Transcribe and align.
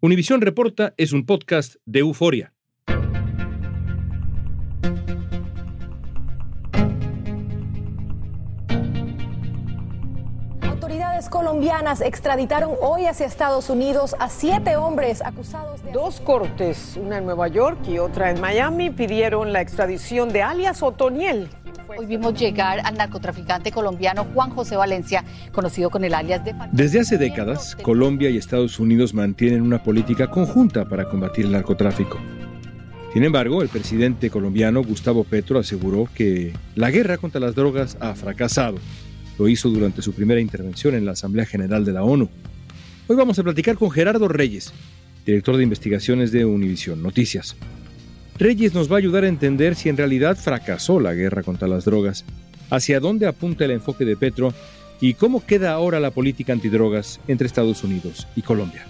Univisión 0.00 0.42
Reporta 0.42 0.92
es 0.98 1.14
un 1.14 1.24
podcast 1.24 1.76
de 1.86 2.00
euforia. 2.00 2.52
Autoridades 10.60 11.30
colombianas 11.30 12.02
extraditaron 12.02 12.74
hoy 12.82 13.06
hacia 13.06 13.24
Estados 13.24 13.70
Unidos 13.70 14.14
a 14.18 14.28
siete 14.28 14.76
hombres 14.76 15.22
acusados 15.24 15.82
de... 15.82 15.92
Dos 15.92 16.20
cortes, 16.20 16.98
una 17.02 17.16
en 17.16 17.24
Nueva 17.24 17.48
York 17.48 17.78
y 17.88 17.98
otra 17.98 18.30
en 18.30 18.38
Miami, 18.38 18.90
pidieron 18.90 19.54
la 19.54 19.62
extradición 19.62 20.28
de 20.28 20.42
alias 20.42 20.82
Otoniel. 20.82 21.48
Hoy 21.98 22.04
vimos 22.04 22.38
llegar 22.38 22.80
al 22.84 22.96
narcotraficante 22.96 23.72
colombiano 23.72 24.26
Juan 24.34 24.50
José 24.50 24.76
Valencia, 24.76 25.24
conocido 25.50 25.88
con 25.88 26.04
el 26.04 26.12
alias 26.12 26.44
de... 26.44 26.54
Desde 26.72 27.00
hace 27.00 27.16
décadas, 27.16 27.74
Colombia 27.76 28.28
y 28.28 28.36
Estados 28.36 28.78
Unidos 28.78 29.14
mantienen 29.14 29.62
una 29.62 29.82
política 29.82 30.30
conjunta 30.30 30.86
para 30.86 31.08
combatir 31.08 31.46
el 31.46 31.52
narcotráfico. 31.52 32.18
Sin 33.14 33.24
embargo, 33.24 33.62
el 33.62 33.70
presidente 33.70 34.28
colombiano 34.28 34.84
Gustavo 34.84 35.24
Petro 35.24 35.58
aseguró 35.58 36.06
que 36.14 36.52
la 36.74 36.90
guerra 36.90 37.16
contra 37.16 37.40
las 37.40 37.54
drogas 37.54 37.96
ha 38.00 38.14
fracasado. 38.14 38.76
Lo 39.38 39.48
hizo 39.48 39.70
durante 39.70 40.02
su 40.02 40.12
primera 40.12 40.40
intervención 40.40 40.94
en 40.94 41.06
la 41.06 41.12
Asamblea 41.12 41.46
General 41.46 41.82
de 41.82 41.92
la 41.92 42.02
ONU. 42.02 42.28
Hoy 43.06 43.16
vamos 43.16 43.38
a 43.38 43.42
platicar 43.42 43.76
con 43.76 43.90
Gerardo 43.90 44.28
Reyes, 44.28 44.70
director 45.24 45.56
de 45.56 45.62
investigaciones 45.62 46.30
de 46.30 46.44
Univisión 46.44 47.02
Noticias. 47.02 47.56
Reyes 48.38 48.74
nos 48.74 48.90
va 48.90 48.96
a 48.96 48.98
ayudar 48.98 49.24
a 49.24 49.28
entender 49.28 49.74
si 49.74 49.88
en 49.88 49.96
realidad 49.96 50.36
fracasó 50.36 51.00
la 51.00 51.14
guerra 51.14 51.42
contra 51.42 51.68
las 51.68 51.86
drogas, 51.86 52.24
hacia 52.68 53.00
dónde 53.00 53.26
apunta 53.26 53.64
el 53.64 53.70
enfoque 53.70 54.04
de 54.04 54.16
Petro 54.16 54.52
y 55.00 55.14
cómo 55.14 55.44
queda 55.46 55.72
ahora 55.72 56.00
la 56.00 56.10
política 56.10 56.52
antidrogas 56.52 57.18
entre 57.28 57.46
Estados 57.46 57.82
Unidos 57.82 58.28
y 58.36 58.42
Colombia. 58.42 58.86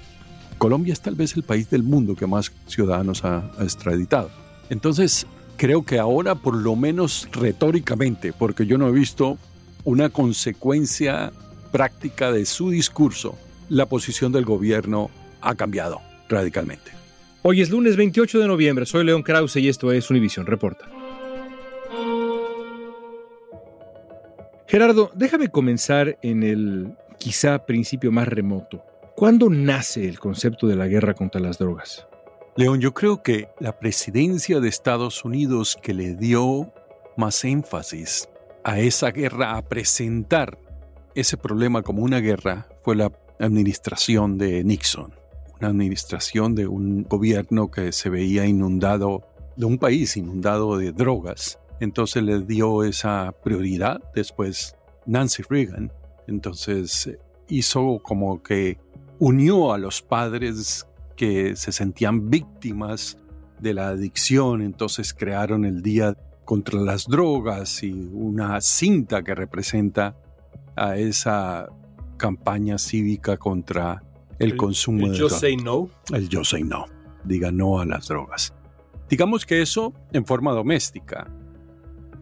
Colombia 0.59 0.93
es 0.93 1.01
tal 1.01 1.15
vez 1.15 1.37
el 1.37 1.45
país 1.45 1.71
del 1.71 1.85
mundo 1.85 2.17
que 2.17 2.27
más 2.27 2.51
ciudadanos 2.67 3.25
ha, 3.25 3.53
extraditado. 3.61 4.31
Entonces, 4.69 5.27
creo 5.57 5.85
que 5.85 6.01
ahora, 6.01 6.35
por 6.35 6.57
lo 6.57 6.75
menos 6.75 7.29
retóricamente, 7.31 8.33
porque 8.33 8.67
yo 8.67 8.79
no 8.79 8.89
he 8.89 8.93
visto 8.93 9.39
una 9.85 10.09
consecuencia 10.09 11.31
práctica 11.71 12.33
de 12.33 12.47
su 12.47 12.71
discurso, 12.71 13.39
la 13.69 13.87
posición 13.87 14.33
del 14.33 14.45
gobierno 14.45 15.11
ha 15.41 15.55
cambiado 15.55 16.01
radicalmente. 16.29 17.06
Hoy 17.49 17.61
es 17.63 17.71
lunes 17.71 17.97
28 17.97 18.41
de 18.41 18.49
noviembre, 18.49 18.87
soy 18.87 19.05
León 19.05 19.23
Krause 19.23 19.55
y 19.59 19.69
esto 19.69 19.93
es 19.93 20.11
Univisión 20.11 20.47
Reporta. 20.47 20.91
Gerardo, 24.67 25.13
déjame 25.15 25.49
comenzar 25.49 26.19
en 26.23 26.43
el 26.43 26.97
quizá 27.21 27.65
principio 27.65 28.11
más 28.11 28.27
remoto. 28.27 28.83
¿Cuándo 29.15 29.49
nace 29.49 30.09
el 30.09 30.19
concepto 30.19 30.67
de 30.67 30.75
la 30.75 30.89
guerra 30.89 31.15
contra 31.15 31.41
las 31.41 31.59
drogas? 31.59 32.09
León, 32.57 32.81
yo 32.81 32.93
creo 32.93 33.23
que 33.23 33.47
la 33.61 33.79
presidencia 33.79 34.59
de 34.59 34.69
Estados 34.69 35.25
Unidos 35.25 35.79
que 35.81 35.95
le 35.95 36.17
dio 36.17 36.75
más 37.17 37.45
énfasis 37.45 38.29
a 38.65 38.81
esa 38.81 39.13
guerra, 39.13 39.57
a 39.57 39.63
presentar 39.63 40.59
ese 41.15 41.37
problema 41.37 41.83
como 41.83 42.03
una 42.03 42.19
guerra, 42.19 42.67
fue 42.83 42.97
la 42.97 43.13
administración 43.39 44.37
de 44.37 44.65
Nixon 44.65 45.26
una 45.61 45.69
administración 45.69 46.55
de 46.55 46.67
un 46.67 47.05
gobierno 47.05 47.71
que 47.71 47.93
se 47.93 48.11
veía 48.11 48.47
inundado, 48.47 49.23
de 49.57 49.67
un 49.67 49.79
país 49.79 50.17
inundado 50.17 50.77
de 50.79 50.93
drogas. 50.93 51.59
Entonces 51.81 52.23
le 52.23 52.41
dio 52.41 52.85
esa 52.85 53.35
prioridad. 53.43 54.01
Después 54.15 54.77
Nancy 55.07 55.43
Reagan, 55.49 55.93
entonces 56.27 57.17
hizo 57.49 58.01
como 58.03 58.43
que 58.43 58.79
unió 59.19 59.73
a 59.73 59.79
los 59.79 60.03
padres 60.03 60.87
que 61.17 61.57
se 61.57 61.73
sentían 61.73 62.29
víctimas 62.29 63.19
de 63.61 63.73
la 63.73 63.89
adicción, 63.89 64.61
entonces 64.61 65.15
crearon 65.15 65.65
el 65.65 65.83
Día 65.83 66.17
contra 66.45 66.79
las 66.79 67.07
Drogas 67.07 67.83
y 67.83 67.93
una 67.93 68.61
cinta 68.61 69.23
que 69.23 69.35
representa 69.35 70.17
a 70.77 70.97
esa 70.97 71.69
campaña 72.19 72.79
cívica 72.79 73.37
contra 73.37 74.03
el, 74.39 74.57
consumo 74.57 75.07
el 75.07 75.13
de 75.13 75.19
Yo 75.19 75.27
drogas. 75.27 75.41
Say 75.41 75.57
No. 75.57 75.91
El 76.13 76.29
yo 76.29 76.45
say 76.45 76.63
no. 76.63 76.87
Diga 77.25 77.51
no 77.51 77.81
a 77.81 77.87
las 77.87 78.09
drogas. 78.09 78.55
Digamos 79.09 79.47
que 79.47 79.63
eso 79.63 79.93
en 80.13 80.25
forma 80.27 80.53
doméstica. 80.53 81.31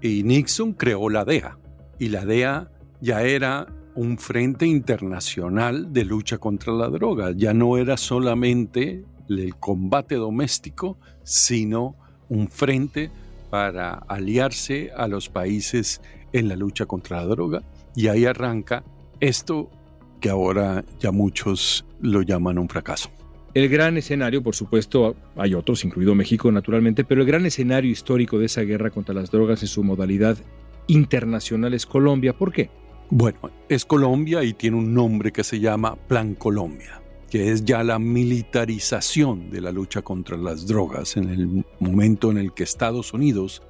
Y 0.00 0.22
Nixon 0.22 0.74
creó 0.74 1.08
la 1.08 1.24
DEA. 1.24 1.58
Y 1.98 2.08
la 2.08 2.24
DEA 2.24 2.70
ya 3.00 3.22
era 3.22 3.66
un 3.94 4.18
frente 4.18 4.66
internacional 4.66 5.92
de 5.92 6.04
lucha 6.04 6.38
contra 6.38 6.72
la 6.72 6.88
droga. 6.88 7.32
Ya 7.34 7.54
no 7.54 7.76
era 7.78 7.96
solamente 7.96 9.04
el 9.28 9.56
combate 9.56 10.16
doméstico, 10.16 10.98
sino 11.22 11.96
un 12.28 12.48
frente 12.48 13.10
para 13.50 13.94
aliarse 13.94 14.90
a 14.96 15.06
los 15.06 15.28
países 15.28 16.00
en 16.32 16.48
la 16.48 16.56
lucha 16.56 16.86
contra 16.86 17.18
la 17.18 17.26
droga. 17.26 17.62
Y 17.94 18.08
ahí 18.08 18.26
arranca 18.26 18.84
esto 19.20 19.70
que 20.24 20.30
ahora 20.30 20.82
ya 20.98 21.12
muchos 21.12 21.84
lo 22.00 22.22
llaman 22.22 22.58
un 22.58 22.66
fracaso. 22.66 23.10
El 23.52 23.68
gran 23.68 23.98
escenario, 23.98 24.42
por 24.42 24.54
supuesto, 24.54 25.16
hay 25.36 25.52
otros, 25.52 25.84
incluido 25.84 26.14
México 26.14 26.50
naturalmente, 26.50 27.04
pero 27.04 27.20
el 27.20 27.26
gran 27.26 27.44
escenario 27.44 27.90
histórico 27.90 28.38
de 28.38 28.46
esa 28.46 28.62
guerra 28.62 28.88
contra 28.88 29.14
las 29.14 29.30
drogas 29.30 29.60
en 29.60 29.68
su 29.68 29.84
modalidad 29.84 30.38
internacional 30.86 31.74
es 31.74 31.84
Colombia. 31.84 32.32
¿Por 32.32 32.54
qué? 32.54 32.70
Bueno, 33.10 33.38
es 33.68 33.84
Colombia 33.84 34.42
y 34.44 34.54
tiene 34.54 34.78
un 34.78 34.94
nombre 34.94 35.30
que 35.30 35.44
se 35.44 35.60
llama 35.60 35.94
Plan 35.94 36.34
Colombia, 36.36 37.02
que 37.28 37.52
es 37.52 37.62
ya 37.62 37.84
la 37.84 37.98
militarización 37.98 39.50
de 39.50 39.60
la 39.60 39.72
lucha 39.72 40.00
contra 40.00 40.38
las 40.38 40.66
drogas 40.66 41.18
en 41.18 41.28
el 41.28 41.66
momento 41.80 42.30
en 42.30 42.38
el 42.38 42.54
que 42.54 42.62
Estados 42.62 43.12
Unidos 43.12 43.62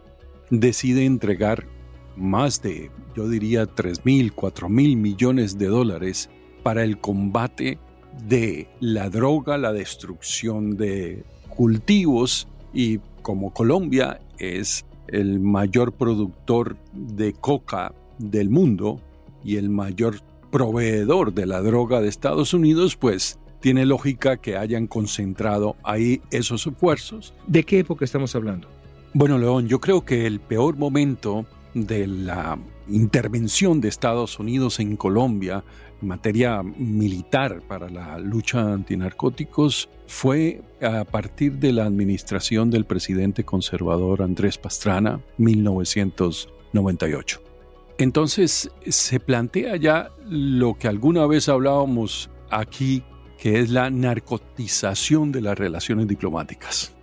decide 0.50 1.04
entregar 1.04 1.66
más 2.14 2.62
de, 2.62 2.93
yo 3.16 3.28
diría, 3.28 3.66
3 3.66 4.04
mil, 4.04 4.32
4 4.32 4.69
mil 4.69 4.97
millones 4.97 5.59
de 5.59 5.66
dólares 5.66 6.31
para 6.64 6.82
el 6.82 6.98
combate 6.98 7.78
de 8.26 8.66
la 8.80 9.10
droga, 9.10 9.58
la 9.58 9.72
destrucción 9.72 10.76
de 10.76 11.22
cultivos 11.48 12.48
y 12.72 12.98
como 13.22 13.52
Colombia 13.52 14.20
es 14.38 14.84
el 15.06 15.38
mayor 15.38 15.92
productor 15.92 16.76
de 16.92 17.34
coca 17.34 17.94
del 18.19 18.50
mundo 18.50 19.00
y 19.44 19.56
el 19.56 19.69
mayor 19.69 20.20
proveedor 20.50 21.34
de 21.34 21.47
la 21.47 21.60
droga 21.60 22.00
de 22.00 22.08
Estados 22.08 22.54
Unidos, 22.54 22.96
pues 22.96 23.38
tiene 23.60 23.84
lógica 23.84 24.38
que 24.38 24.56
hayan 24.56 24.86
concentrado 24.86 25.76
ahí 25.82 26.22
esos 26.31 26.66
esfuerzos. 26.66 27.34
¿De 27.46 27.62
qué 27.62 27.81
época 27.81 28.04
estamos 28.04 28.34
hablando? 28.34 28.69
Bueno, 29.12 29.38
León, 29.38 29.69
yo 29.69 29.81
creo 29.81 30.04
que 30.04 30.26
el 30.26 30.41
peor 30.41 30.76
momento 30.76 31.44
de 31.75 32.07
la 32.07 32.59
intervención 32.89 33.81
de 33.81 33.89
Estados 33.89 34.39
Unidos 34.39 34.81
en 34.81 34.97
Colombia 34.97 35.65
en 36.01 36.09
materia 36.09 36.62
militar 36.62 37.62
para 37.67 37.89
la 37.89 38.19
lucha 38.19 38.73
antinarcóticos 38.73 39.89
fue 40.07 40.62
a 40.81 41.05
partir 41.05 41.55
de 41.55 41.73
la 41.73 41.85
administración 41.85 42.71
del 42.71 42.85
presidente 42.85 43.44
conservador 43.44 44.23
Andrés 44.23 44.59
Pastrana, 44.59 45.21
1998. 45.38 47.43
Entonces 47.99 48.70
se 48.87 49.20
plantea 49.20 49.77
ya 49.77 50.11
lo 50.29 50.75
que 50.75 50.88
alguna 50.88 51.27
vez 51.27 51.49
hablábamos 51.49 52.29
aquí, 52.50 53.05
que 53.38 53.61
es 53.61 53.70
la 53.70 53.91
narcotización 53.91 55.32
de 55.32 55.43
las 55.43 55.59
relaciones 55.59 56.09
diplomáticas. 56.09 56.94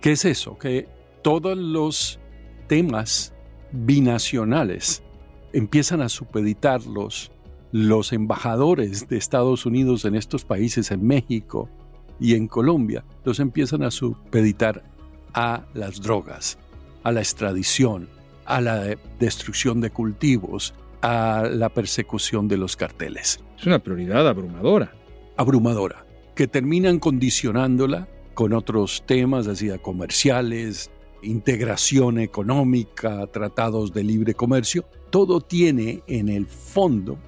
¿Qué 0.00 0.12
es 0.12 0.24
eso? 0.24 0.58
Que 0.58 0.88
todos 1.22 1.56
los 1.56 2.18
temas 2.66 3.34
binacionales 3.72 5.02
empiezan 5.52 6.00
a 6.00 6.08
supeditarlos 6.08 7.32
los 7.72 8.12
embajadores 8.12 9.08
de 9.08 9.16
Estados 9.16 9.64
Unidos 9.66 10.04
en 10.04 10.14
estos 10.14 10.44
países, 10.44 10.90
en 10.90 11.06
México 11.06 11.68
y 12.20 12.34
en 12.34 12.46
Colombia, 12.46 13.04
los 13.24 13.40
empiezan 13.40 13.82
a 13.82 13.90
supeditar 13.90 14.84
a 15.34 15.64
las 15.74 16.00
drogas, 16.00 16.58
a 17.02 17.12
la 17.12 17.20
extradición, 17.20 18.08
a 18.44 18.60
la 18.60 18.96
destrucción 19.18 19.80
de 19.80 19.90
cultivos, 19.90 20.74
a 21.00 21.48
la 21.50 21.70
persecución 21.70 22.46
de 22.46 22.58
los 22.58 22.76
carteles. 22.76 23.40
Es 23.58 23.66
una 23.66 23.78
prioridad 23.78 24.28
abrumadora. 24.28 24.92
Abrumadora. 25.36 26.06
que 26.34 26.46
terminan 26.46 26.98
condicionándola 26.98 28.08
con 28.34 28.54
otros 28.54 29.02
temas, 29.06 29.46
así 29.48 29.68
comerciales, 29.82 30.90
integración 31.22 32.18
económica, 32.18 33.26
tratados 33.28 33.92
de 33.92 34.04
libre 34.04 34.34
comercio. 34.34 34.84
Todo 35.10 35.40
tiene 35.40 36.02
en 36.06 36.28
el 36.28 36.46
fondo 36.46 37.18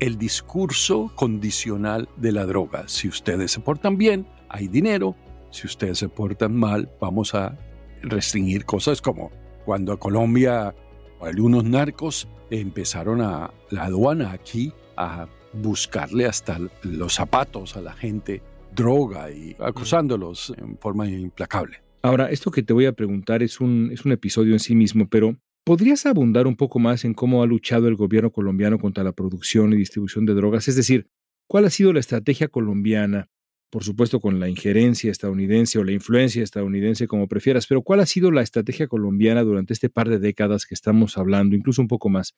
el 0.00 0.18
discurso 0.18 1.12
condicional 1.14 2.08
de 2.16 2.32
la 2.32 2.46
droga. 2.46 2.88
Si 2.88 3.08
ustedes 3.08 3.52
se 3.52 3.60
portan 3.60 3.96
bien, 3.96 4.26
hay 4.48 4.68
dinero. 4.68 5.16
Si 5.50 5.66
ustedes 5.66 5.98
se 5.98 6.08
portan 6.08 6.54
mal, 6.54 6.90
vamos 7.00 7.34
a 7.34 7.56
restringir 8.02 8.64
cosas 8.64 9.00
como 9.00 9.30
cuando 9.64 9.92
a 9.92 9.98
Colombia 9.98 10.74
algunos 11.20 11.64
narcos 11.64 12.28
empezaron 12.50 13.20
a 13.20 13.52
la 13.70 13.84
aduana 13.84 14.32
aquí 14.32 14.72
a 14.96 15.26
buscarle 15.52 16.26
hasta 16.26 16.58
los 16.82 17.14
zapatos 17.14 17.76
a 17.76 17.80
la 17.80 17.92
gente 17.94 18.42
droga 18.74 19.30
y 19.30 19.56
acusándolos 19.58 20.52
en 20.58 20.76
forma 20.78 21.06
implacable. 21.06 21.83
Ahora, 22.04 22.28
esto 22.30 22.50
que 22.50 22.62
te 22.62 22.74
voy 22.74 22.84
a 22.84 22.92
preguntar 22.92 23.42
es 23.42 23.60
un, 23.60 23.88
es 23.90 24.04
un 24.04 24.12
episodio 24.12 24.52
en 24.52 24.58
sí 24.58 24.74
mismo, 24.74 25.08
pero 25.08 25.38
¿podrías 25.64 26.04
abundar 26.04 26.46
un 26.46 26.54
poco 26.54 26.78
más 26.78 27.06
en 27.06 27.14
cómo 27.14 27.42
ha 27.42 27.46
luchado 27.46 27.88
el 27.88 27.96
gobierno 27.96 28.30
colombiano 28.30 28.78
contra 28.78 29.02
la 29.02 29.12
producción 29.12 29.72
y 29.72 29.76
distribución 29.76 30.26
de 30.26 30.34
drogas? 30.34 30.68
Es 30.68 30.76
decir, 30.76 31.06
¿cuál 31.48 31.64
ha 31.64 31.70
sido 31.70 31.94
la 31.94 32.00
estrategia 32.00 32.48
colombiana? 32.48 33.30
Por 33.70 33.84
supuesto, 33.84 34.20
con 34.20 34.38
la 34.38 34.50
injerencia 34.50 35.10
estadounidense 35.10 35.78
o 35.78 35.84
la 35.84 35.92
influencia 35.92 36.42
estadounidense, 36.42 37.06
como 37.06 37.26
prefieras, 37.26 37.66
pero 37.66 37.80
¿cuál 37.80 38.00
ha 38.00 38.06
sido 38.06 38.30
la 38.30 38.42
estrategia 38.42 38.86
colombiana 38.86 39.42
durante 39.42 39.72
este 39.72 39.88
par 39.88 40.10
de 40.10 40.18
décadas 40.18 40.66
que 40.66 40.74
estamos 40.74 41.16
hablando, 41.16 41.56
incluso 41.56 41.80
un 41.80 41.88
poco 41.88 42.10
más, 42.10 42.34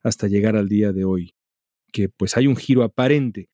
hasta 0.00 0.28
llegar 0.28 0.54
al 0.54 0.68
día 0.68 0.92
de 0.92 1.04
hoy? 1.04 1.34
Que 1.92 2.08
pues 2.08 2.36
hay 2.36 2.46
un 2.46 2.54
giro 2.54 2.84
aparente 2.84 3.48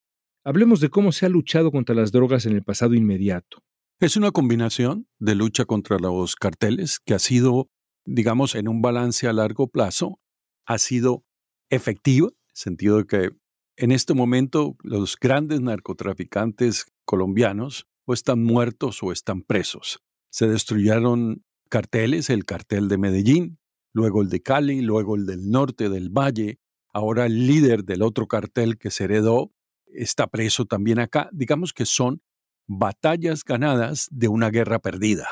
Hablemos 0.47 0.81
de 0.81 0.91
cómo 0.91 1.11
se 1.11 1.25
ha 1.25 1.31
luchado 1.31 1.73
contra 1.73 1.95
las 1.95 2.13
drogas 2.13 2.45
en 2.45 2.53
el 2.53 2.63
pasado 2.63 2.93
inmediato. 2.93 3.63
Es 4.01 4.17
una 4.17 4.33
combinación 4.33 5.07
de 5.21 5.37
lucha 5.37 5.67
contra 5.67 5.99
los 5.99 6.35
carteles 6.35 6.99
que 6.99 7.15
ha 7.15 7.21
sido, 7.21 7.71
digamos, 8.05 8.57
en 8.57 8.67
un 8.67 8.83
balance 8.83 9.29
a 9.29 9.33
largo 9.33 9.69
plazo, 9.69 10.19
ha 10.67 10.79
sido 10.79 11.25
efectiva, 11.71 12.29
en 12.29 12.35
el 12.35 12.57
sentido 12.57 12.99
de 12.99 13.07
que 13.07 13.31
en 13.77 13.93
este 13.93 14.13
momento 14.13 14.77
los 14.83 15.17
grandes 15.17 15.61
narcotraficantes 15.61 16.87
colombianos 17.05 17.87
o 18.05 18.15
están 18.15 18.43
muertos 18.43 19.01
o 19.03 19.13
están 19.13 19.43
presos. 19.43 20.01
Se 20.29 20.49
destruyeron 20.49 21.45
carteles, 21.71 22.31
el 22.31 22.45
cartel 22.45 22.89
de 22.89 22.99
Medellín, 22.99 23.59
luego 23.93 24.23
el 24.23 24.29
de 24.29 24.43
Cali, 24.43 24.81
luego 24.83 25.15
el 25.15 25.25
del 25.25 25.51
norte 25.51 25.89
del 25.89 26.11
Valle, 26.11 26.59
ahora 26.93 27.27
el 27.27 27.47
líder 27.47 27.85
del 27.85 28.03
otro 28.03 28.27
cartel 28.27 28.77
que 28.77 28.91
se 28.91 29.05
heredó 29.05 29.53
está 29.87 30.27
preso 30.27 30.65
también 30.65 30.99
acá. 30.99 31.31
Digamos 31.33 31.73
que 31.73 31.87
son 31.87 32.23
batallas 32.67 33.45
ganadas 33.45 34.09
de 34.11 34.29
una 34.29 34.51
guerra 34.51 34.79
perdida. 34.79 35.27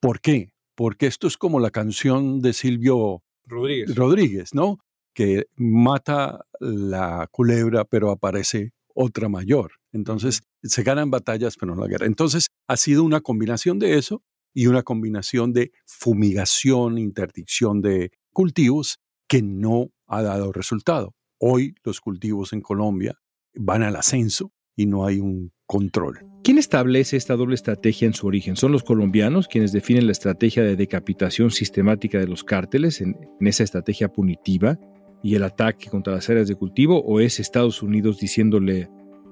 ¿Por 0.00 0.20
qué? 0.20 0.52
Porque 0.74 1.06
esto 1.06 1.26
es 1.26 1.36
como 1.36 1.60
la 1.60 1.70
canción 1.70 2.40
de 2.40 2.52
Silvio 2.52 3.22
Rodríguez, 3.46 3.94
Rodríguez 3.94 4.54
¿no? 4.54 4.78
Que 5.14 5.46
mata 5.56 6.46
la 6.58 7.28
culebra, 7.30 7.84
pero 7.84 8.10
aparece 8.10 8.72
otra 8.94 9.28
mayor. 9.28 9.72
Entonces, 9.92 10.42
se 10.62 10.82
ganan 10.82 11.10
batallas, 11.10 11.56
pero 11.56 11.74
no 11.74 11.82
la 11.82 11.88
guerra. 11.88 12.06
Entonces, 12.06 12.48
ha 12.66 12.76
sido 12.76 13.04
una 13.04 13.20
combinación 13.20 13.78
de 13.78 13.98
eso 13.98 14.22
y 14.52 14.66
una 14.66 14.82
combinación 14.82 15.52
de 15.52 15.72
fumigación, 15.86 16.98
interdicción 16.98 17.80
de 17.80 18.12
cultivos 18.32 18.98
que 19.28 19.42
no 19.42 19.90
ha 20.06 20.22
dado 20.22 20.52
resultado. 20.52 21.14
Hoy 21.38 21.74
los 21.84 22.00
cultivos 22.00 22.52
en 22.52 22.60
Colombia 22.60 23.18
van 23.54 23.82
al 23.82 23.96
ascenso 23.96 24.52
y 24.76 24.86
no 24.86 25.06
hay 25.06 25.20
un 25.20 25.52
control. 25.66 26.26
¿Quién 26.42 26.58
establece 26.58 27.16
esta 27.16 27.36
doble 27.36 27.54
estrategia 27.54 28.06
en 28.06 28.12
su 28.12 28.26
origen? 28.26 28.56
¿Son 28.56 28.70
los 28.70 28.82
colombianos 28.82 29.48
quienes 29.48 29.72
definen 29.72 30.06
la 30.06 30.12
estrategia 30.12 30.62
de 30.62 30.76
decapitación 30.76 31.50
sistemática 31.50 32.18
de 32.18 32.26
los 32.26 32.44
cárteles 32.44 33.00
en, 33.00 33.16
esa 33.40 33.64
estrategia 33.64 34.08
punitiva 34.08 34.78
y 35.22 35.36
el 35.36 35.42
ataque 35.42 35.88
contra 35.88 36.14
las 36.14 36.28
áreas 36.28 36.48
de 36.48 36.54
cultivo? 36.54 37.02
¿O 37.02 37.20
es 37.20 37.40
Estados 37.40 37.82
Unidos 37.82 38.18
diciéndole 38.18 38.90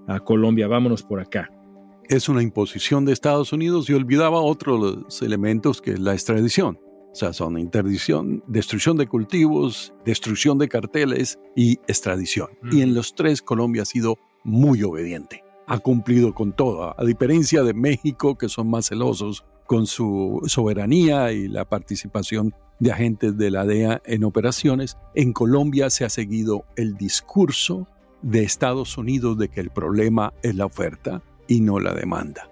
a 0.08 0.20
Colombia, 0.20 0.68
vámonos 0.68 1.02
por 1.02 1.20
acá? 1.20 1.50
Es 2.08 2.30
una 2.30 2.42
imposición 2.42 3.04
de 3.04 3.12
Estados 3.12 3.52
Unidos 3.52 3.90
y 3.90 3.92
olvidaba 3.92 4.40
otros 4.40 5.20
elementos 5.22 5.82
que 5.82 5.92
es 5.92 6.00
la 6.00 6.14
extradición. 6.14 6.78
O 7.12 7.14
sea, 7.14 7.34
son 7.34 7.58
interdicción, 7.58 8.42
destrucción 8.46 8.96
de 8.96 9.06
cultivos, 9.06 9.92
destrucción 10.06 10.56
de 10.56 10.68
carteles 10.68 11.38
y 11.54 11.74
extradición. 11.86 12.48
Y 12.70 12.80
en 12.80 12.94
los 12.94 13.14
tres 13.14 13.42
Colombia 13.42 13.82
ha 13.82 13.84
sido 13.84 14.16
muy 14.44 14.82
obediente. 14.82 15.44
Ha 15.66 15.78
cumplido 15.78 16.34
con 16.34 16.52
todo, 16.52 16.98
a 16.98 17.04
diferencia 17.04 17.62
de 17.62 17.74
México, 17.74 18.36
que 18.36 18.48
son 18.48 18.68
más 18.68 18.88
celosos 18.88 19.44
con 19.66 19.86
su 19.86 20.42
soberanía 20.46 21.32
y 21.32 21.48
la 21.48 21.64
participación 21.64 22.54
de 22.78 22.92
agentes 22.92 23.38
de 23.38 23.50
la 23.50 23.64
DEA 23.64 24.02
en 24.04 24.24
operaciones. 24.24 24.98
En 25.14 25.32
Colombia 25.32 25.88
se 25.88 26.04
ha 26.04 26.10
seguido 26.10 26.64
el 26.76 26.96
discurso 26.96 27.86
de 28.22 28.42
Estados 28.42 28.98
Unidos 28.98 29.38
de 29.38 29.48
que 29.48 29.60
el 29.60 29.70
problema 29.70 30.32
es 30.42 30.54
la 30.56 30.66
oferta 30.66 31.22
y 31.46 31.60
no 31.60 31.78
la 31.78 31.94
demanda. 31.94 32.50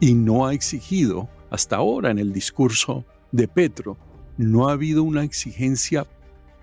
Y 0.00 0.14
no 0.14 0.46
ha 0.46 0.54
exigido 0.54 1.28
hasta 1.50 1.76
ahora 1.76 2.10
en 2.10 2.18
el 2.18 2.32
discurso 2.32 3.04
de 3.30 3.48
Petro, 3.48 3.96
no 4.36 4.68
ha 4.68 4.72
habido 4.72 5.02
una 5.02 5.24
exigencia 5.24 6.06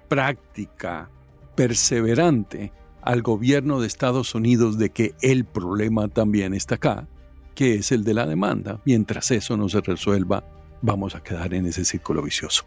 práctica, 0.08 1.10
perseverante 1.56 2.72
al 3.10 3.24
gobierno 3.24 3.82
de 3.82 3.88
Estados 3.88 4.36
Unidos 4.36 4.78
de 4.78 4.92
que 4.92 5.16
el 5.24 5.44
problema 5.44 6.10
también 6.10 6.54
está 6.54 6.76
acá, 6.76 7.08
que 7.56 7.74
es 7.74 7.92
el 7.92 8.04
de 8.04 8.14
la 8.14 8.28
demanda. 8.28 8.82
Mientras 8.86 9.32
eso 9.32 9.58
no 9.58 9.68
se 9.68 9.82
resuelva, 9.82 10.44
vamos 10.84 11.16
a 11.16 11.24
quedar 11.24 11.56
en 11.56 11.66
ese 11.66 11.86
círculo 11.86 12.22
vicioso. 12.22 12.66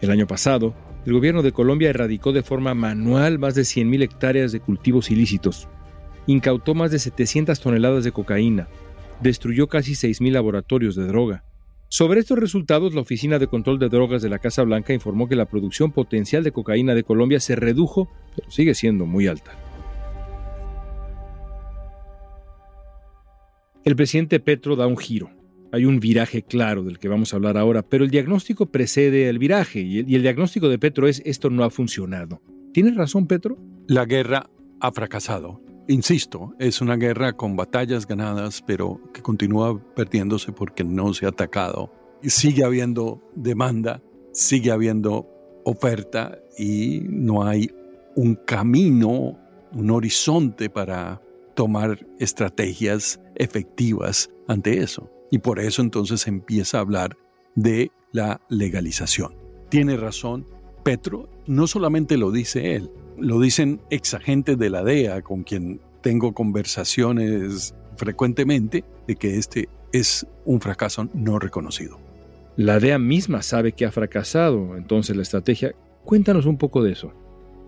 El 0.00 0.10
año 0.10 0.26
pasado, 0.26 0.74
el 1.06 1.12
gobierno 1.12 1.44
de 1.44 1.52
Colombia 1.52 1.90
erradicó 1.90 2.32
de 2.32 2.42
forma 2.42 2.74
manual 2.74 3.38
más 3.38 3.54
de 3.54 3.62
100.000 3.62 4.02
hectáreas 4.02 4.50
de 4.50 4.58
cultivos 4.58 5.12
ilícitos, 5.12 5.68
incautó 6.26 6.74
más 6.74 6.90
de 6.90 6.98
700 6.98 7.60
toneladas 7.60 8.02
de 8.02 8.10
cocaína, 8.10 8.66
destruyó 9.20 9.68
casi 9.68 9.92
6.000 9.92 10.32
laboratorios 10.32 10.96
de 10.96 11.06
droga, 11.06 11.44
sobre 11.90 12.20
estos 12.20 12.38
resultados, 12.38 12.94
la 12.94 13.00
Oficina 13.00 13.38
de 13.38 13.46
Control 13.46 13.78
de 13.78 13.88
Drogas 13.88 14.20
de 14.20 14.28
la 14.28 14.40
Casa 14.40 14.62
Blanca 14.62 14.92
informó 14.92 15.26
que 15.26 15.36
la 15.36 15.46
producción 15.46 15.90
potencial 15.90 16.44
de 16.44 16.52
cocaína 16.52 16.94
de 16.94 17.02
Colombia 17.02 17.40
se 17.40 17.56
redujo, 17.56 18.10
pero 18.36 18.50
sigue 18.50 18.74
siendo 18.74 19.06
muy 19.06 19.26
alta. 19.26 19.67
El 23.88 23.96
presidente 23.96 24.38
Petro 24.38 24.76
da 24.76 24.86
un 24.86 24.98
giro. 24.98 25.30
Hay 25.72 25.86
un 25.86 25.98
viraje 25.98 26.42
claro 26.42 26.82
del 26.82 26.98
que 26.98 27.08
vamos 27.08 27.32
a 27.32 27.36
hablar 27.36 27.56
ahora, 27.56 27.80
pero 27.80 28.04
el 28.04 28.10
diagnóstico 28.10 28.66
precede 28.66 29.30
el 29.30 29.38
viraje 29.38 29.80
y 29.80 30.00
el, 30.00 30.20
diagnóstico 30.20 30.68
de 30.68 30.78
Petro 30.78 31.08
es 31.08 31.22
esto 31.24 31.48
no 31.48 31.64
ha 31.64 31.70
funcionado. 31.70 32.42
¿Tiene 32.74 32.90
razón 32.90 33.26
Petro? 33.26 33.56
La 33.86 34.04
guerra 34.04 34.50
ha 34.78 34.92
fracasado. 34.92 35.62
Insisto, 35.88 36.54
es 36.58 36.82
una 36.82 36.96
guerra 36.96 37.32
con 37.32 37.56
batallas 37.56 38.06
ganadas, 38.06 38.62
pero 38.66 39.00
que 39.14 39.22
continúa 39.22 39.82
perdiéndose 39.94 40.52
porque 40.52 40.84
no 40.84 41.14
se 41.14 41.24
ha 41.24 41.30
atacado. 41.30 41.90
Sigue 42.22 42.64
habiendo 42.64 43.22
demanda, 43.36 44.02
sigue 44.34 44.70
habiendo 44.70 45.26
oferta 45.64 46.38
y 46.58 47.00
no 47.08 47.42
hay 47.42 47.70
un 48.16 48.34
camino, 48.34 49.38
un 49.72 49.90
horizonte 49.90 50.68
para 50.68 51.22
tomar 51.58 52.06
estrategias 52.20 53.20
efectivas 53.34 54.30
ante 54.46 54.78
eso. 54.78 55.10
Y 55.28 55.38
por 55.38 55.58
eso 55.58 55.82
entonces 55.82 56.28
empieza 56.28 56.78
a 56.78 56.82
hablar 56.82 57.16
de 57.56 57.90
la 58.12 58.40
legalización. 58.48 59.34
Tiene 59.68 59.96
razón 59.96 60.46
Petro, 60.84 61.28
no 61.48 61.66
solamente 61.66 62.16
lo 62.16 62.30
dice 62.30 62.76
él, 62.76 62.92
lo 63.18 63.40
dicen 63.40 63.80
exagentes 63.90 64.56
de 64.56 64.70
la 64.70 64.84
DEA 64.84 65.22
con 65.22 65.42
quien 65.42 65.80
tengo 66.00 66.32
conversaciones 66.32 67.74
frecuentemente 67.96 68.84
de 69.08 69.16
que 69.16 69.36
este 69.36 69.68
es 69.92 70.28
un 70.44 70.60
fracaso 70.60 71.08
no 71.12 71.40
reconocido. 71.40 71.98
La 72.54 72.78
DEA 72.78 73.00
misma 73.00 73.42
sabe 73.42 73.72
que 73.72 73.84
ha 73.84 73.90
fracasado, 73.90 74.76
entonces 74.76 75.16
la 75.16 75.22
estrategia. 75.22 75.74
Cuéntanos 76.04 76.46
un 76.46 76.56
poco 76.56 76.84
de 76.84 76.92
eso. 76.92 77.12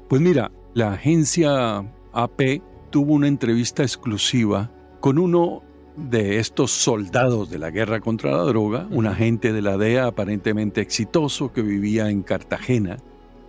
Pues 0.09 0.23
mira, 0.23 0.52
la 0.75 0.92
agencia 0.92 1.78
AP 2.12 2.62
tuvo 2.90 3.14
una 3.14 3.28
entrevista 3.28 3.82
exclusiva 3.82 4.70
con 5.00 5.18
uno 5.18 5.62
de 5.97 6.38
estos 6.38 6.70
soldados 6.70 7.50
de 7.50 7.59
la 7.59 7.70
guerra 7.70 8.00
contra 8.00 8.32
la 8.32 8.42
droga, 8.42 8.87
un 8.90 9.06
agente 9.06 9.52
de 9.52 9.62
la 9.62 9.76
DEA 9.76 10.06
aparentemente 10.06 10.80
exitoso 10.80 11.52
que 11.52 11.62
vivía 11.62 12.11
en 12.11 12.23
Cartagena 12.23 12.99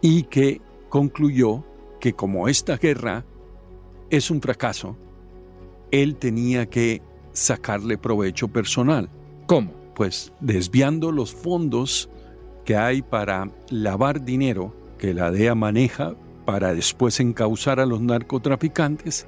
y 0.01 0.23
que 0.23 0.61
concluyó 0.89 1.63
que 1.99 2.13
como 2.13 2.47
esta 2.47 2.77
guerra 2.77 3.25
es 4.09 4.31
un 4.31 4.41
fracaso, 4.41 4.97
él 5.91 6.15
tenía 6.15 6.65
que 6.67 7.01
sacarle 7.31 7.97
provecho 7.97 8.47
personal. 8.47 9.09
¿Cómo? 9.45 9.71
Pues 9.95 10.33
desviando 10.39 11.11
los 11.11 11.33
fondos 11.33 12.09
que 12.65 12.75
hay 12.75 13.01
para 13.01 13.49
lavar 13.69 14.23
dinero 14.23 14.73
que 14.97 15.13
la 15.13 15.31
DEA 15.31 15.55
maneja 15.55 16.15
para 16.45 16.73
después 16.73 17.19
encauzar 17.19 17.79
a 17.79 17.85
los 17.85 18.01
narcotraficantes, 18.01 19.27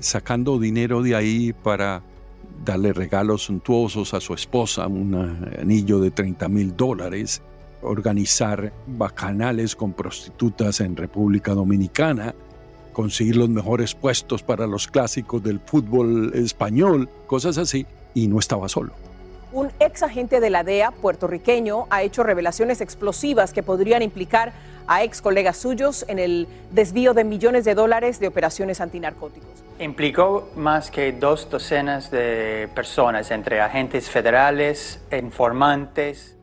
sacando 0.00 0.58
dinero 0.58 1.02
de 1.02 1.14
ahí 1.14 1.52
para 1.52 2.02
darle 2.64 2.92
regalos 2.92 3.44
suntuosos 3.44 4.12
a 4.14 4.20
su 4.20 4.34
esposa, 4.34 4.86
un 4.86 5.14
anillo 5.60 6.00
de 6.00 6.10
30 6.10 6.48
mil 6.48 6.76
dólares, 6.76 7.42
organizar 7.82 8.72
bacanales 8.86 9.76
con 9.76 9.92
prostitutas 9.92 10.80
en 10.80 10.96
República 10.96 11.54
Dominicana, 11.54 12.34
conseguir 12.92 13.36
los 13.36 13.48
mejores 13.48 13.94
puestos 13.94 14.42
para 14.42 14.66
los 14.66 14.88
clásicos 14.88 15.42
del 15.42 15.60
fútbol 15.60 16.32
español, 16.34 17.08
cosas 17.26 17.56
así, 17.56 17.86
y 18.14 18.26
no 18.26 18.38
estaba 18.38 18.68
solo. 18.68 18.92
Un 19.52 19.72
ex 19.80 20.04
agente 20.04 20.38
de 20.38 20.48
la 20.48 20.62
DEA 20.62 20.92
puertorriqueño 20.92 21.86
ha 21.90 22.04
hecho 22.04 22.22
revelaciones 22.22 22.80
explosivas 22.80 23.52
que 23.52 23.64
podrían 23.64 24.00
implicar 24.00 24.52
a 24.86 25.02
ex 25.02 25.20
colegas 25.20 25.56
suyos 25.56 26.04
en 26.06 26.20
el 26.20 26.46
desvío 26.70 27.14
de 27.14 27.24
millones 27.24 27.64
de 27.64 27.74
dólares 27.74 28.20
de 28.20 28.28
operaciones 28.28 28.80
antinarcóticos. 28.80 29.50
Implicó 29.80 30.50
más 30.54 30.92
que 30.92 31.12
dos 31.12 31.50
docenas 31.50 32.12
de 32.12 32.68
personas, 32.76 33.32
entre 33.32 33.60
agentes 33.60 34.08
federales, 34.08 35.00
informantes. 35.10 36.36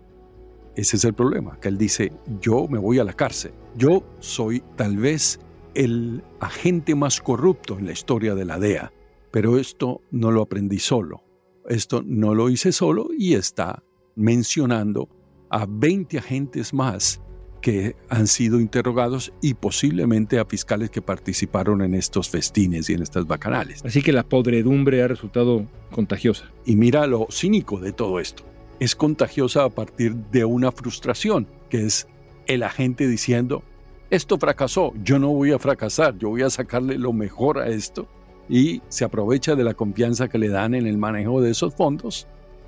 Ese 0.76 0.98
es 0.98 1.06
el 1.06 1.14
problema, 1.14 1.58
que 1.62 1.70
él 1.70 1.78
dice, 1.78 2.12
yo 2.42 2.68
me 2.68 2.78
voy 2.78 3.00
a 3.00 3.06
la 3.06 3.14
cárcel. 3.14 3.54
Yo 3.76 4.04
soy 4.20 4.62
tal 4.76 4.98
vez 4.98 5.40
el 5.76 6.24
agente 6.42 6.94
más 6.94 7.22
corrupto 7.22 7.78
en 7.80 7.86
la 7.86 7.94
historia 7.94 8.36
de 8.36 8.44
la 8.44 8.60
DEA, 8.60 8.92
pero 9.32 9.58
esto 9.58 10.02
no 10.12 10.32
lo 10.32 10.42
aprendí 10.42 10.80
solo. 10.80 11.27
Esto 11.68 12.02
no 12.06 12.34
lo 12.34 12.50
hice 12.50 12.72
solo 12.72 13.10
y 13.18 13.34
está 13.34 13.84
mencionando 14.16 15.10
a 15.50 15.66
20 15.68 16.18
agentes 16.18 16.74
más 16.74 17.22
que 17.62 17.96
han 18.10 18.28
sido 18.28 18.60
interrogados 18.60 19.34
y 19.42 19.56
posiblemente 19.56 20.40
a 20.40 20.46
fiscales 20.46 20.90
que 20.90 21.02
participaron 21.02 21.82
en 21.82 21.94
estos 21.96 22.30
festines 22.30 22.90
y 22.90 22.94
en 22.94 23.02
estas 23.02 23.28
bacanales. 23.28 23.84
Así 23.84 24.02
que 24.02 24.14
la 24.14 24.24
podredumbre 24.24 25.02
ha 25.02 25.08
resultado 25.08 25.68
contagiosa. 25.92 26.52
Y 26.66 26.76
mira 26.76 27.08
lo 27.08 27.28
cínico 27.30 27.80
de 27.80 27.92
todo 27.92 28.20
esto. 28.20 28.44
Es 28.80 28.96
contagiosa 28.96 29.66
a 29.66 29.70
partir 29.70 30.16
de 30.16 30.46
una 30.46 30.72
frustración, 30.72 31.48
que 31.70 31.86
es 31.86 32.08
el 32.46 32.64
agente 32.64 33.08
diciendo, 33.08 33.64
esto 34.10 34.38
fracasó, 34.38 34.94
yo 35.04 35.20
no 35.20 35.30
voy 35.30 35.52
a 35.52 35.60
fracasar, 35.60 36.18
yo 36.18 36.30
voy 36.30 36.44
a 36.44 36.50
sacarle 36.50 36.98
lo 36.98 37.12
mejor 37.12 37.60
a 37.60 37.68
esto 37.68 38.08
y 38.50 38.82
se 38.90 39.06
aprovecha 39.06 39.56
de 39.56 39.64
la 39.64 39.74
confianza 39.74 40.28
que 40.28 40.38
le 40.38 40.50
dan 40.50 40.74
en 40.76 40.88
el 40.88 40.98
manejo 40.98 41.42
de 41.42 41.52
esos 41.52 41.74
fondos 41.76 42.28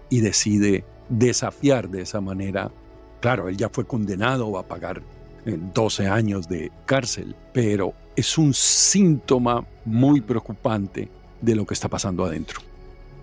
y 0.10 0.22
decide 0.22 0.84
desafiar 1.08 1.90
de 1.90 2.02
esa 2.02 2.22
manera. 2.22 2.72
Claro, 3.20 3.50
él 3.50 3.58
ya 3.58 3.70
fue 3.70 3.86
condenado 3.86 4.58
a 4.58 4.64
pagar 4.64 5.02
12 5.46 6.04
eh, 6.04 6.08
años 6.08 6.48
de 6.48 6.72
cárcel, 6.86 7.36
pero 7.54 7.94
es 8.16 8.38
un 8.38 8.54
síntoma 8.54 9.66
muy 9.86 10.22
preocupante 10.22 11.10
de 11.42 11.56
lo 11.56 11.66
que 11.66 11.74
está 11.74 11.88
pasando 11.88 12.26
adentro. 12.26 12.60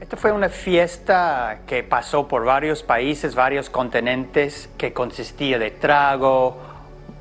Esta 0.00 0.16
fue 0.16 0.32
una 0.32 0.50
fiesta 0.50 1.60
que 1.66 1.82
pasó 1.82 2.28
por 2.28 2.44
varios 2.44 2.82
países, 2.82 3.34
varios 3.34 3.70
continentes, 3.70 4.68
que 4.76 4.92
consistía 4.92 5.58
de 5.58 5.70
trago, 5.70 6.58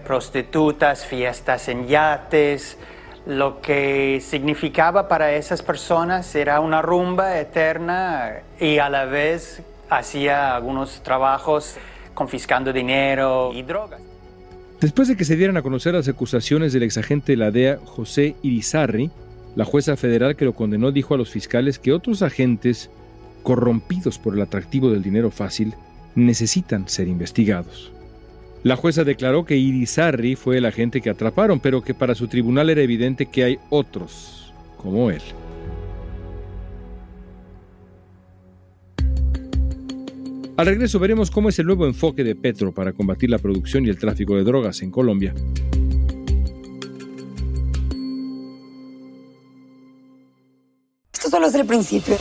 prostitutas, 0.06 1.06
fiestas 1.06 1.70
en 1.70 1.88
yates, 1.88 2.77
lo 3.25 3.60
que 3.62 4.22
significaba 4.22 5.08
para 5.08 5.34
esas 5.34 5.62
personas 5.62 6.34
era 6.36 6.60
una 6.60 6.82
rumba 6.82 7.39
eterna 7.39 8.34
y 8.60 8.77
a 8.77 8.89
la 8.89 9.05
vez 9.05 9.62
hacía 9.89 10.55
algunos 10.55 11.01
trabajos 11.01 11.75
confiscando 12.13 12.72
dinero 12.72 13.51
y 13.53 13.63
drogas. 13.63 14.01
Después 14.79 15.08
de 15.08 15.15
que 15.15 15.25
se 15.25 15.36
dieran 15.36 15.58
a 15.58 15.62
conocer 15.62 15.94
las 15.94 16.08
acusaciones 16.08 16.74
del 16.74 16.84
exagente 16.84 17.32
de 17.32 17.38
la 17.38 17.51
DEA 17.51 17.79
José 17.84 18.36
Irizarri, 18.44 19.10
la 19.55 19.65
jueza 19.65 19.96
federal 19.96 20.36
que 20.36 20.46
lo 20.46 20.53
condenó 20.53 20.91
dijo 20.91 21.13
a 21.13 21.17
los 21.17 21.29
fiscales 21.29 21.79
que 21.79 21.94
otros 21.94 22.22
agentes 22.22 22.91
corrompidos 23.41 24.20
por 24.20 24.36
el 24.36 24.41
atractivo 24.41 24.91
del 24.91 25.01
dinero 25.01 25.32
fácil 25.32 25.75
necesitan 26.13 26.88
ser 26.89 27.08
investigados. 27.08 27.95
La 28.65 28.75
jueza 28.75 29.03
declaró 29.03 29.45
que 29.45 29.55
Irizarry 29.55 30.36
fue 30.36 30.57
el 30.57 30.65
agente 30.65 31.00
que 31.00 31.12
atraparon, 31.12 31.60
pero 31.60 31.84
que 31.84 31.93
para 31.93 32.15
su 32.15 32.27
tribunal 32.27 32.72
era 32.72 32.81
evidente 32.81 33.27
que 33.27 33.43
hay 33.43 33.60
otros, 33.69 34.51
como 34.77 35.12
él. 35.12 35.22
Al 40.57 40.65
regreso 40.65 40.98
veremos 40.98 41.29
cómo 41.29 41.50
es 41.50 41.60
el 41.60 41.67
nuevo 41.67 41.86
enfoque 41.86 42.24
de 42.24 42.34
Petro 42.34 42.74
para 42.74 42.91
combatir 42.91 43.29
la 43.29 43.38
producción 43.38 43.86
y 43.86 43.89
el 43.89 44.00
tráfico 44.00 44.36
de 44.36 44.43
drogas 44.43 44.81
en 44.81 44.89
Colombia. 44.89 45.36
Esto 51.13 51.29
solo 51.29 51.45
es 51.45 51.53
el 51.53 51.67
principio. 51.67 52.17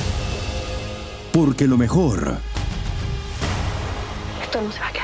Porque 1.33 1.67
lo 1.67 1.79
mejor. 1.79 2.37
Esto 4.43 4.61
no 4.61 4.71
se 4.71 4.81
va 4.81 4.89
a 4.89 4.93
quedar 4.93 5.04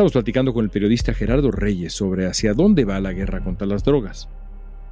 Estamos 0.00 0.12
platicando 0.12 0.54
con 0.54 0.64
el 0.64 0.70
periodista 0.70 1.12
Gerardo 1.12 1.50
Reyes 1.50 1.92
sobre 1.92 2.26
hacia 2.26 2.54
dónde 2.54 2.86
va 2.86 2.98
la 3.00 3.12
guerra 3.12 3.44
contra 3.44 3.66
las 3.66 3.84
drogas, 3.84 4.30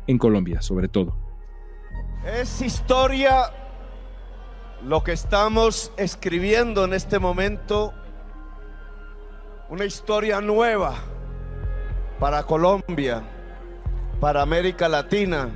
en 0.07 0.19
Colombia 0.19 0.61
sobre 0.61 0.89
todo. 0.89 1.17
Es 2.27 2.61
historia 2.61 3.51
lo 4.85 5.03
que 5.03 5.13
estamos 5.13 5.93
escribiendo 5.97 6.85
en 6.85 6.93
este 6.93 7.19
momento, 7.19 7.95
una 9.71 9.87
historia 9.87 10.43
nueva 10.43 10.97
para 12.21 12.43
Colombia, 12.43 13.23
para 14.21 14.43
América 14.43 14.91
Latina, 14.91 15.49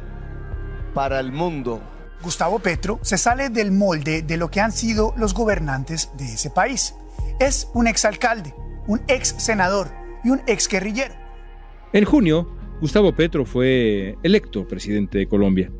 para 0.95 1.21
el 1.21 1.31
mundo. 1.31 1.79
Gustavo 2.23 2.59
Petro 2.59 3.01
se 3.03 3.19
sale 3.19 3.51
del 3.51 3.71
molde 3.71 4.23
de 4.23 4.39
lo 4.39 4.51
que 4.51 4.63
han 4.63 4.73
sido 4.73 5.13
los 5.19 5.35
gobernantes 5.35 6.11
de 6.17 6.25
ese 6.25 6.49
país. 6.49 6.95
Es 7.39 7.69
un 7.75 7.87
exalcalde 7.87 8.55
un 8.87 9.01
ex 9.09 9.35
senador 9.39 9.89
y 10.25 10.31
un 10.31 10.41
ex 10.47 10.69
guerrillero. 10.69 11.15
En 11.93 12.05
junio, 12.05 12.49
Gustavo 12.81 13.13
Petro 13.13 13.45
fue 13.45 14.17
electo 14.23 14.67
presidente 14.67 15.19
de 15.19 15.27
Colombia. 15.27 15.71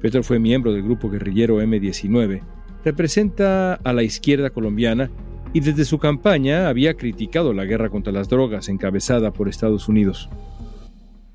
Petro 0.00 0.22
fue 0.22 0.38
miembro 0.38 0.72
del 0.72 0.82
grupo 0.82 1.10
guerrillero 1.10 1.60
M19, 1.62 2.42
representa 2.84 3.74
a 3.74 3.92
la 3.92 4.02
izquierda 4.02 4.50
colombiana 4.50 5.10
y 5.52 5.60
desde 5.60 5.84
su 5.84 5.98
campaña 5.98 6.68
había 6.68 6.94
criticado 6.94 7.52
la 7.52 7.64
guerra 7.64 7.90
contra 7.90 8.12
las 8.12 8.28
drogas 8.28 8.68
encabezada 8.68 9.32
por 9.32 9.48
Estados 9.48 9.88
Unidos. 9.88 10.30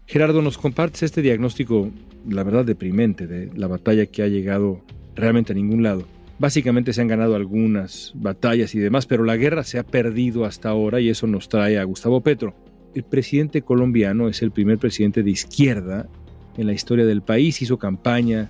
Gerardo, 0.07 0.41
nos 0.41 0.57
compartes 0.57 1.03
este 1.03 1.21
diagnóstico, 1.21 1.89
la 2.27 2.43
verdad, 2.43 2.65
deprimente 2.65 3.27
de 3.27 3.51
la 3.55 3.67
batalla 3.67 4.05
que 4.05 4.23
ha 4.23 4.27
llegado 4.27 4.81
realmente 5.15 5.53
a 5.53 5.55
ningún 5.55 5.83
lado. 5.83 6.05
Básicamente 6.37 6.91
se 6.91 7.01
han 7.01 7.07
ganado 7.07 7.35
algunas 7.35 8.11
batallas 8.15 8.75
y 8.75 8.79
demás, 8.79 9.05
pero 9.05 9.23
la 9.23 9.37
guerra 9.37 9.63
se 9.63 9.79
ha 9.79 9.83
perdido 9.83 10.45
hasta 10.45 10.69
ahora 10.69 10.99
y 10.99 11.09
eso 11.09 11.27
nos 11.27 11.47
trae 11.47 11.77
a 11.77 11.83
Gustavo 11.83 12.21
Petro. 12.21 12.53
El 12.93 13.03
presidente 13.03 13.61
colombiano 13.61 14.27
es 14.27 14.41
el 14.41 14.51
primer 14.51 14.77
presidente 14.77 15.23
de 15.23 15.31
izquierda 15.31 16.07
en 16.57 16.67
la 16.67 16.73
historia 16.73 17.05
del 17.05 17.21
país, 17.21 17.61
hizo 17.61 17.77
campaña 17.77 18.49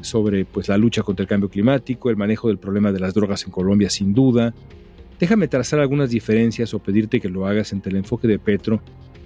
sobre 0.00 0.44
pues, 0.44 0.68
la 0.68 0.78
lucha 0.78 1.02
contra 1.02 1.24
el 1.24 1.28
cambio 1.28 1.50
climático, 1.50 2.08
el 2.08 2.16
manejo 2.16 2.48
del 2.48 2.58
problema 2.58 2.92
de 2.92 3.00
las 3.00 3.14
drogas 3.14 3.44
en 3.44 3.50
Colombia 3.50 3.90
sin 3.90 4.14
duda. 4.14 4.54
Déjame 5.18 5.48
trazar 5.48 5.80
algunas 5.80 6.10
diferencias 6.10 6.72
o 6.74 6.78
pedirte 6.78 7.20
que 7.20 7.28
lo 7.28 7.46
hagas 7.46 7.72
entre 7.72 7.90
el 7.90 7.96
enfoque 7.96 8.28
de 8.28 8.38
Petro 8.38 8.80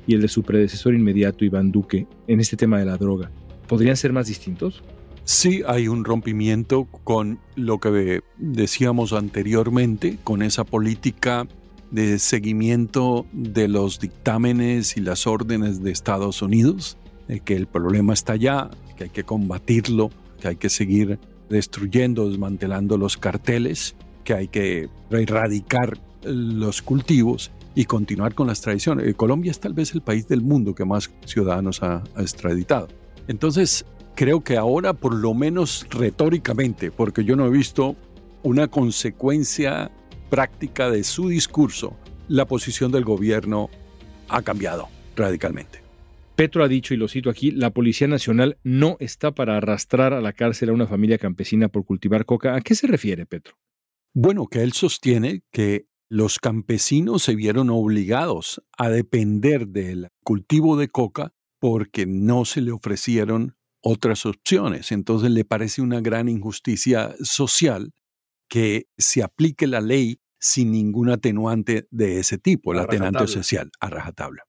y 0.06 0.14
el 0.14 0.22
de 0.22 0.28
su 0.28 0.42
predecesor 0.42 0.94
inmediato, 0.94 1.44
Iván 1.44 1.70
Duque, 1.70 2.06
en 2.26 2.40
este 2.40 2.56
tema 2.56 2.78
de 2.78 2.86
la 2.86 2.96
droga. 2.96 3.30
¿Podrían 3.68 3.96
ser 3.96 4.12
más 4.12 4.26
distintos? 4.26 4.82
Sí 5.24 5.62
hay 5.66 5.86
un 5.86 6.04
rompimiento 6.04 6.84
con 7.04 7.38
lo 7.54 7.78
que 7.78 8.22
decíamos 8.38 9.12
anteriormente, 9.12 10.18
con 10.24 10.42
esa 10.42 10.64
política 10.64 11.46
de 11.92 12.18
seguimiento 12.18 13.26
de 13.32 13.68
los 13.68 14.00
dictámenes 14.00 14.96
y 14.96 15.00
las 15.00 15.26
órdenes 15.26 15.82
de 15.82 15.92
Estados 15.92 16.42
Unidos, 16.42 16.96
de 17.28 17.40
que 17.40 17.54
el 17.54 17.66
problema 17.66 18.14
está 18.14 18.32
allá, 18.32 18.70
que 18.96 19.04
hay 19.04 19.10
que 19.10 19.24
combatirlo, 19.24 20.10
que 20.40 20.48
hay 20.48 20.56
que 20.56 20.70
seguir 20.70 21.20
destruyendo, 21.48 22.28
desmantelando 22.28 22.96
los 22.96 23.16
carteles, 23.16 23.94
que 24.24 24.34
hay 24.34 24.48
que 24.48 24.88
erradicar 25.10 26.00
los 26.24 26.82
cultivos 26.82 27.52
y 27.74 27.84
continuar 27.84 28.34
con 28.34 28.46
las 28.48 28.60
tradiciones. 28.60 29.06
Eh, 29.06 29.14
Colombia 29.14 29.50
es 29.50 29.60
tal 29.60 29.72
vez 29.72 29.94
el 29.94 30.00
país 30.00 30.26
del 30.26 30.40
mundo 30.40 30.74
que 30.74 30.84
más 30.84 31.10
ciudadanos 31.26 31.82
ha, 31.82 32.02
ha 32.16 32.22
extraditado. 32.22 32.88
Entonces, 33.28 33.84
creo 34.14 34.42
que 34.42 34.56
ahora, 34.56 34.92
por 34.92 35.14
lo 35.14 35.34
menos 35.34 35.86
retóricamente, 35.90 36.90
porque 36.90 37.24
yo 37.24 37.36
no 37.36 37.46
he 37.46 37.50
visto 37.50 37.96
una 38.42 38.68
consecuencia 38.68 39.90
práctica 40.30 40.90
de 40.90 41.04
su 41.04 41.28
discurso, 41.28 41.96
la 42.28 42.46
posición 42.46 42.92
del 42.92 43.04
gobierno 43.04 43.68
ha 44.28 44.42
cambiado 44.42 44.88
radicalmente. 45.16 45.82
Petro 46.34 46.64
ha 46.64 46.68
dicho, 46.68 46.94
y 46.94 46.96
lo 46.96 47.08
cito 47.08 47.28
aquí, 47.28 47.50
la 47.50 47.70
Policía 47.70 48.08
Nacional 48.08 48.56
no 48.64 48.96
está 49.00 49.32
para 49.32 49.58
arrastrar 49.58 50.14
a 50.14 50.20
la 50.20 50.32
cárcel 50.32 50.70
a 50.70 50.72
una 50.72 50.86
familia 50.86 51.18
campesina 51.18 51.68
por 51.68 51.84
cultivar 51.84 52.24
coca. 52.24 52.54
¿A 52.54 52.60
qué 52.62 52.74
se 52.74 52.86
refiere, 52.86 53.26
Petro? 53.26 53.56
Bueno, 54.14 54.46
que 54.46 54.62
él 54.62 54.72
sostiene 54.72 55.42
que 55.50 55.86
los 56.08 56.38
campesinos 56.38 57.22
se 57.22 57.34
vieron 57.34 57.70
obligados 57.70 58.62
a 58.76 58.88
depender 58.88 59.68
del 59.68 60.08
cultivo 60.24 60.76
de 60.76 60.88
coca 60.88 61.34
porque 61.58 62.06
no 62.06 62.44
se 62.44 62.60
le 62.60 62.72
ofrecieron 62.72 63.56
otras 63.82 64.24
opciones. 64.26 64.92
Entonces 64.92 65.30
le 65.30 65.44
parece 65.44 65.82
una 65.82 66.00
gran 66.00 66.28
injusticia 66.28 67.14
social 67.22 67.92
que 68.48 68.86
se 68.96 69.22
aplique 69.22 69.66
la 69.66 69.80
ley 69.80 70.20
sin 70.38 70.72
ningún 70.72 71.10
atenuante 71.10 71.86
de 71.90 72.18
ese 72.18 72.38
tipo, 72.38 72.72
el 72.72 72.80
atenuante 72.80 73.26
social, 73.26 73.70
a 73.80 73.88
rajatabla. 73.90 74.42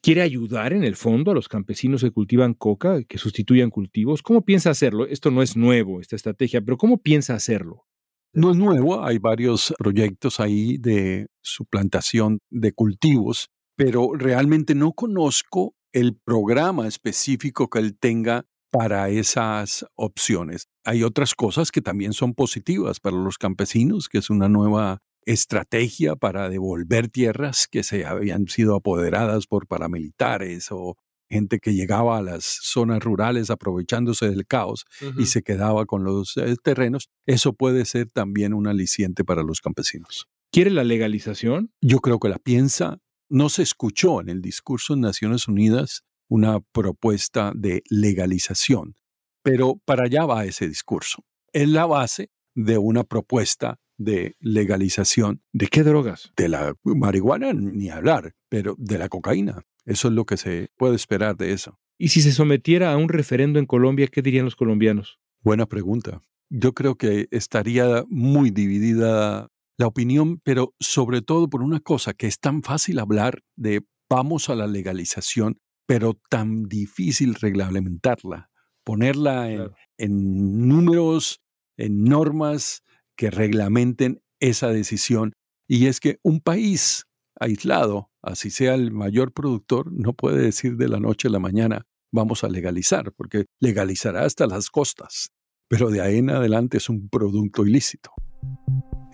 ¿Quiere 0.00 0.22
ayudar 0.22 0.72
en 0.72 0.84
el 0.84 0.94
fondo 0.94 1.32
a 1.32 1.34
los 1.34 1.48
campesinos 1.48 2.02
que 2.02 2.12
cultivan 2.12 2.54
coca, 2.54 3.02
que 3.02 3.18
sustituyan 3.18 3.70
cultivos? 3.70 4.22
¿Cómo 4.22 4.44
piensa 4.44 4.70
hacerlo? 4.70 5.06
Esto 5.06 5.30
no 5.30 5.42
es 5.42 5.56
nuevo, 5.56 6.00
esta 6.00 6.16
estrategia, 6.16 6.60
pero 6.60 6.76
¿cómo 6.76 6.98
piensa 7.02 7.34
hacerlo? 7.34 7.86
No 8.32 8.50
es 8.52 8.56
nuevo, 8.56 9.04
hay 9.04 9.18
varios 9.18 9.74
proyectos 9.78 10.38
ahí 10.38 10.76
de 10.78 11.28
suplantación 11.42 12.38
de 12.50 12.72
cultivos, 12.72 13.48
pero 13.74 14.12
realmente 14.14 14.74
no 14.74 14.92
conozco 14.92 15.74
el 15.92 16.16
programa 16.16 16.86
específico 16.86 17.68
que 17.68 17.78
él 17.78 17.98
tenga 17.98 18.46
para 18.70 19.08
esas 19.08 19.86
opciones. 19.94 20.68
Hay 20.84 21.02
otras 21.02 21.34
cosas 21.34 21.70
que 21.70 21.80
también 21.80 22.12
son 22.12 22.34
positivas 22.34 23.00
para 23.00 23.16
los 23.16 23.38
campesinos, 23.38 24.08
que 24.08 24.18
es 24.18 24.30
una 24.30 24.48
nueva 24.48 24.98
estrategia 25.24 26.16
para 26.16 26.48
devolver 26.48 27.08
tierras 27.08 27.68
que 27.68 27.82
se 27.82 28.06
habían 28.06 28.48
sido 28.48 28.76
apoderadas 28.76 29.46
por 29.46 29.66
paramilitares 29.66 30.68
o 30.70 30.96
gente 31.28 31.58
que 31.58 31.74
llegaba 31.74 32.18
a 32.18 32.22
las 32.22 32.44
zonas 32.44 33.02
rurales 33.02 33.50
aprovechándose 33.50 34.30
del 34.30 34.46
caos 34.46 34.86
y 35.18 35.26
se 35.26 35.42
quedaba 35.42 35.84
con 35.84 36.04
los 36.04 36.36
eh, 36.38 36.56
terrenos, 36.62 37.10
eso 37.26 37.52
puede 37.52 37.84
ser 37.84 38.10
también 38.10 38.54
un 38.54 38.66
aliciente 38.66 39.24
para 39.24 39.42
los 39.42 39.60
campesinos. 39.60 40.26
¿Quiere 40.50 40.70
la 40.70 40.84
legalización? 40.84 41.70
Yo 41.82 41.98
creo 41.98 42.18
que 42.18 42.30
la 42.30 42.38
piensa. 42.38 42.98
No 43.28 43.50
se 43.50 43.62
escuchó 43.62 44.22
en 44.22 44.30
el 44.30 44.40
discurso 44.40 44.94
en 44.94 45.02
Naciones 45.02 45.48
Unidas 45.48 46.04
una 46.28 46.60
propuesta 46.60 47.52
de 47.54 47.82
legalización, 47.88 48.96
pero 49.42 49.80
para 49.84 50.04
allá 50.04 50.26
va 50.26 50.44
ese 50.44 50.68
discurso. 50.68 51.24
Es 51.52 51.68
la 51.68 51.86
base 51.86 52.30
de 52.54 52.78
una 52.78 53.04
propuesta 53.04 53.80
de 53.96 54.36
legalización. 54.40 55.42
¿De 55.52 55.66
qué 55.66 55.82
drogas? 55.82 56.32
De 56.36 56.48
la 56.48 56.74
marihuana, 56.84 57.52
ni 57.52 57.90
hablar, 57.90 58.34
pero 58.48 58.74
de 58.78 58.98
la 58.98 59.08
cocaína. 59.08 59.62
Eso 59.84 60.08
es 60.08 60.14
lo 60.14 60.24
que 60.24 60.36
se 60.36 60.70
puede 60.76 60.96
esperar 60.96 61.36
de 61.36 61.52
eso. 61.52 61.78
¿Y 61.98 62.08
si 62.08 62.22
se 62.22 62.32
sometiera 62.32 62.92
a 62.92 62.96
un 62.96 63.08
referendo 63.08 63.58
en 63.58 63.66
Colombia, 63.66 64.06
qué 64.06 64.22
dirían 64.22 64.44
los 64.44 64.54
colombianos? 64.54 65.18
Buena 65.42 65.66
pregunta. 65.66 66.20
Yo 66.50 66.72
creo 66.72 66.96
que 66.96 67.26
estaría 67.30 68.04
muy 68.08 68.50
dividida 68.50 69.48
la 69.78 69.86
opinión, 69.86 70.40
pero 70.42 70.74
sobre 70.78 71.22
todo 71.22 71.48
por 71.48 71.62
una 71.62 71.80
cosa, 71.80 72.14
que 72.14 72.26
es 72.26 72.38
tan 72.38 72.62
fácil 72.62 72.98
hablar 72.98 73.42
de 73.56 73.82
vamos 74.10 74.48
a 74.48 74.54
la 74.54 74.66
legalización, 74.66 75.60
pero 75.88 76.20
tan 76.28 76.64
difícil 76.64 77.34
reglamentarla, 77.34 78.50
ponerla 78.84 79.50
en, 79.50 79.70
en 79.96 80.68
números, 80.68 81.40
en 81.78 82.04
normas, 82.04 82.82
que 83.16 83.30
reglamenten 83.30 84.20
esa 84.38 84.68
decisión. 84.68 85.32
Y 85.66 85.86
es 85.86 85.98
que 85.98 86.18
un 86.22 86.40
país 86.40 87.06
aislado, 87.40 88.10
así 88.20 88.50
sea 88.50 88.74
el 88.74 88.92
mayor 88.92 89.32
productor, 89.32 89.90
no 89.90 90.12
puede 90.12 90.42
decir 90.42 90.76
de 90.76 90.88
la 90.88 91.00
noche 91.00 91.28
a 91.28 91.30
la 91.30 91.38
mañana, 91.38 91.86
vamos 92.12 92.44
a 92.44 92.50
legalizar, 92.50 93.12
porque 93.16 93.46
legalizará 93.58 94.26
hasta 94.26 94.46
las 94.46 94.68
costas, 94.68 95.30
pero 95.68 95.88
de 95.88 96.02
ahí 96.02 96.18
en 96.18 96.28
adelante 96.28 96.76
es 96.76 96.90
un 96.90 97.08
producto 97.08 97.64
ilícito. 97.64 98.10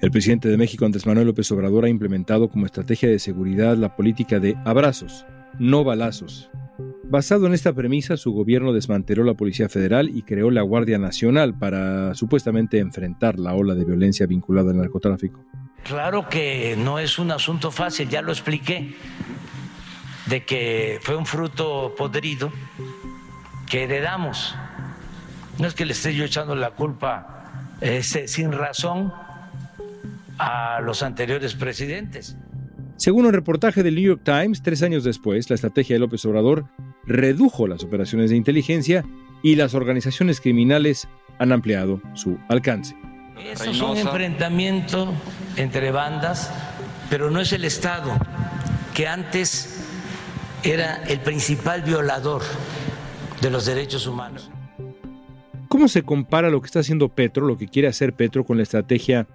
El 0.00 0.10
presidente 0.10 0.48
de 0.48 0.56
México, 0.56 0.84
Andrés 0.84 1.06
Manuel 1.06 1.28
López 1.28 1.50
Obrador, 1.52 1.84
ha 1.84 1.88
implementado 1.88 2.50
como 2.50 2.66
estrategia 2.66 3.08
de 3.08 3.20
seguridad 3.20 3.76
la 3.76 3.94
política 3.94 4.40
de 4.40 4.56
abrazos, 4.64 5.24
no 5.58 5.84
balazos. 5.84 6.50
Basado 7.04 7.46
en 7.46 7.54
esta 7.54 7.72
premisa, 7.72 8.16
su 8.16 8.32
gobierno 8.32 8.72
desmanteló 8.72 9.24
la 9.24 9.34
Policía 9.34 9.68
Federal 9.68 10.08
y 10.08 10.22
creó 10.22 10.50
la 10.50 10.62
Guardia 10.62 10.98
Nacional 10.98 11.56
para 11.56 12.14
supuestamente 12.14 12.78
enfrentar 12.78 13.38
la 13.38 13.54
ola 13.54 13.74
de 13.74 13.84
violencia 13.84 14.26
vinculada 14.26 14.70
al 14.70 14.78
narcotráfico. 14.78 15.44
Claro 15.84 16.28
que 16.28 16.76
no 16.78 16.98
es 16.98 17.18
un 17.18 17.30
asunto 17.30 17.70
fácil, 17.70 18.08
ya 18.08 18.22
lo 18.22 18.32
expliqué, 18.32 18.94
de 20.26 20.44
que 20.44 20.98
fue 21.02 21.14
un 21.14 21.26
fruto 21.26 21.94
podrido 21.96 22.50
que 23.68 23.84
heredamos. 23.84 24.54
No 25.58 25.68
es 25.68 25.74
que 25.74 25.84
le 25.84 25.92
esté 25.92 26.14
yo 26.14 26.24
echando 26.24 26.56
la 26.56 26.70
culpa 26.70 27.68
este, 27.80 28.28
sin 28.28 28.50
razón 28.50 29.12
a 30.38 30.80
los 30.80 31.02
anteriores 31.02 31.54
presidentes. 31.54 32.36
Según 33.04 33.26
un 33.26 33.34
reportaje 33.34 33.82
del 33.82 33.96
New 33.96 34.04
York 34.04 34.22
Times, 34.24 34.62
tres 34.62 34.82
años 34.82 35.04
después, 35.04 35.50
la 35.50 35.56
estrategia 35.56 35.96
de 35.96 36.00
López 36.00 36.24
Obrador 36.24 36.70
redujo 37.04 37.68
las 37.68 37.84
operaciones 37.84 38.30
de 38.30 38.36
inteligencia 38.36 39.04
y 39.42 39.56
las 39.56 39.74
organizaciones 39.74 40.40
criminales 40.40 41.06
han 41.38 41.52
ampliado 41.52 42.00
su 42.14 42.38
alcance. 42.48 42.96
Eso 43.38 43.70
es 43.70 43.78
un 43.82 43.98
enfrentamiento 43.98 45.12
entre 45.56 45.90
bandas, 45.90 46.50
pero 47.10 47.30
no 47.30 47.40
es 47.42 47.52
el 47.52 47.66
Estado, 47.66 48.10
que 48.94 49.06
antes 49.06 49.84
era 50.62 51.02
el 51.04 51.20
principal 51.20 51.82
violador 51.82 52.40
de 53.42 53.50
los 53.50 53.66
derechos 53.66 54.06
humanos. 54.06 54.50
¿Cómo 55.68 55.88
se 55.88 56.04
compara 56.04 56.48
lo 56.48 56.62
que 56.62 56.66
está 56.68 56.80
haciendo 56.80 57.10
Petro, 57.10 57.46
lo 57.46 57.58
que 57.58 57.68
quiere 57.68 57.88
hacer 57.88 58.14
Petro 58.14 58.46
con 58.46 58.56
la 58.56 58.62
estrategia 58.62 59.26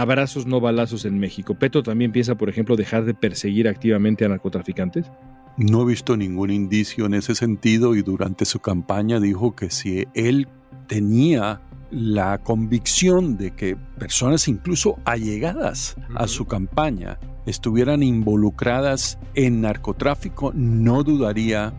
abrazos 0.00 0.46
no 0.46 0.60
balazos 0.60 1.04
en 1.04 1.18
México. 1.18 1.54
¿Petro 1.54 1.82
también 1.82 2.12
piensa, 2.12 2.36
por 2.36 2.48
ejemplo, 2.48 2.76
dejar 2.76 3.04
de 3.04 3.14
perseguir 3.14 3.68
activamente 3.68 4.24
a 4.24 4.28
narcotraficantes? 4.28 5.10
No 5.56 5.82
he 5.82 5.86
visto 5.86 6.16
ningún 6.16 6.50
indicio 6.50 7.06
en 7.06 7.14
ese 7.14 7.34
sentido 7.34 7.94
y 7.94 8.02
durante 8.02 8.44
su 8.44 8.60
campaña 8.60 9.20
dijo 9.20 9.56
que 9.56 9.70
si 9.70 10.06
él 10.14 10.48
tenía 10.86 11.62
la 11.90 12.38
convicción 12.38 13.36
de 13.36 13.52
que 13.52 13.76
personas 13.98 14.48
incluso 14.48 14.98
allegadas 15.04 15.96
a 16.14 16.26
su 16.26 16.44
campaña 16.44 17.18
estuvieran 17.46 18.02
involucradas 18.02 19.18
en 19.34 19.60
narcotráfico, 19.60 20.52
no 20.54 21.02
dudaría 21.04 21.72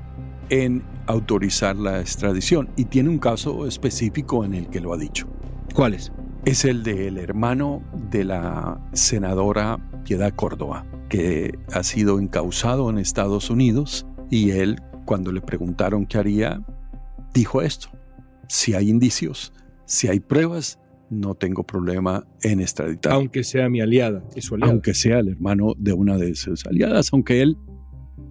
en 0.49 0.83
autorizar 1.07 1.75
la 1.75 1.99
extradición. 1.99 2.69
Y 2.77 2.85
tiene 2.85 3.09
un 3.09 3.19
caso 3.19 3.67
específico 3.67 4.45
en 4.45 4.53
el 4.53 4.69
que 4.69 4.79
lo 4.79 4.93
ha 4.93 4.97
dicho. 4.97 5.27
¿Cuál 5.73 5.93
es? 6.51 6.65
el 6.65 6.83
del 6.83 7.17
hermano 7.17 7.83
de 8.09 8.23
la 8.23 8.81
senadora 8.93 9.77
Piedad 10.03 10.33
Córdoba, 10.35 10.85
que 11.09 11.57
ha 11.73 11.83
sido 11.83 12.19
encausado 12.19 12.89
en 12.89 12.97
Estados 12.97 13.49
Unidos 13.49 14.05
y 14.29 14.51
él, 14.51 14.77
cuando 15.05 15.31
le 15.31 15.41
preguntaron 15.41 16.05
qué 16.05 16.17
haría, 16.17 16.65
dijo 17.33 17.61
esto, 17.61 17.89
si 18.47 18.73
hay 18.73 18.89
indicios, 18.89 19.53
si 19.85 20.07
hay 20.07 20.19
pruebas, 20.19 20.79
no 21.09 21.35
tengo 21.35 21.63
problema 21.63 22.25
en 22.41 22.59
extraditar. 22.59 23.13
Aunque 23.13 23.43
sea 23.43 23.69
mi 23.69 23.81
aliada, 23.81 24.23
es 24.35 24.45
su 24.45 24.55
aliada. 24.55 24.71
Aunque 24.71 24.93
sea 24.93 25.19
el 25.19 25.29
hermano 25.29 25.73
de 25.77 25.93
una 25.93 26.17
de 26.17 26.35
sus 26.35 26.65
aliadas, 26.65 27.09
aunque 27.13 27.41
él 27.41 27.57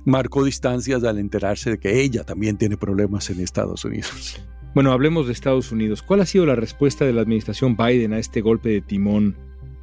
marcó 0.05 0.45
distancias 0.45 1.03
al 1.05 1.19
enterarse 1.19 1.71
de 1.71 1.79
que 1.79 2.01
ella 2.03 2.25
también 2.25 2.57
tiene 2.57 2.77
problemas 2.77 3.29
en 3.31 3.41
Estados 3.41 3.85
Unidos. 3.85 4.41
Bueno, 4.75 4.93
hablemos 4.93 5.27
de 5.27 5.33
Estados 5.33 5.73
Unidos. 5.73 6.03
¿Cuál 6.03 6.21
ha 6.21 6.27
sido 6.27 6.45
la 6.47 6.55
respuesta 6.55 7.05
de 7.05 7.13
la 7.13 7.23
administración 7.23 7.77
Biden 7.77 8.13
a 8.13 8.19
este 8.19 8.41
golpe 8.41 8.69
de 8.69 8.81
timón 8.83 9.37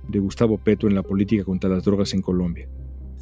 de 0.08 0.20
Gustavo 0.20 0.58
Petro 0.58 0.88
en 0.88 0.96
la 0.96 1.04
política 1.04 1.44
contra 1.44 1.70
las 1.70 1.84
drogas 1.84 2.14
en 2.14 2.22
Colombia? 2.22 2.70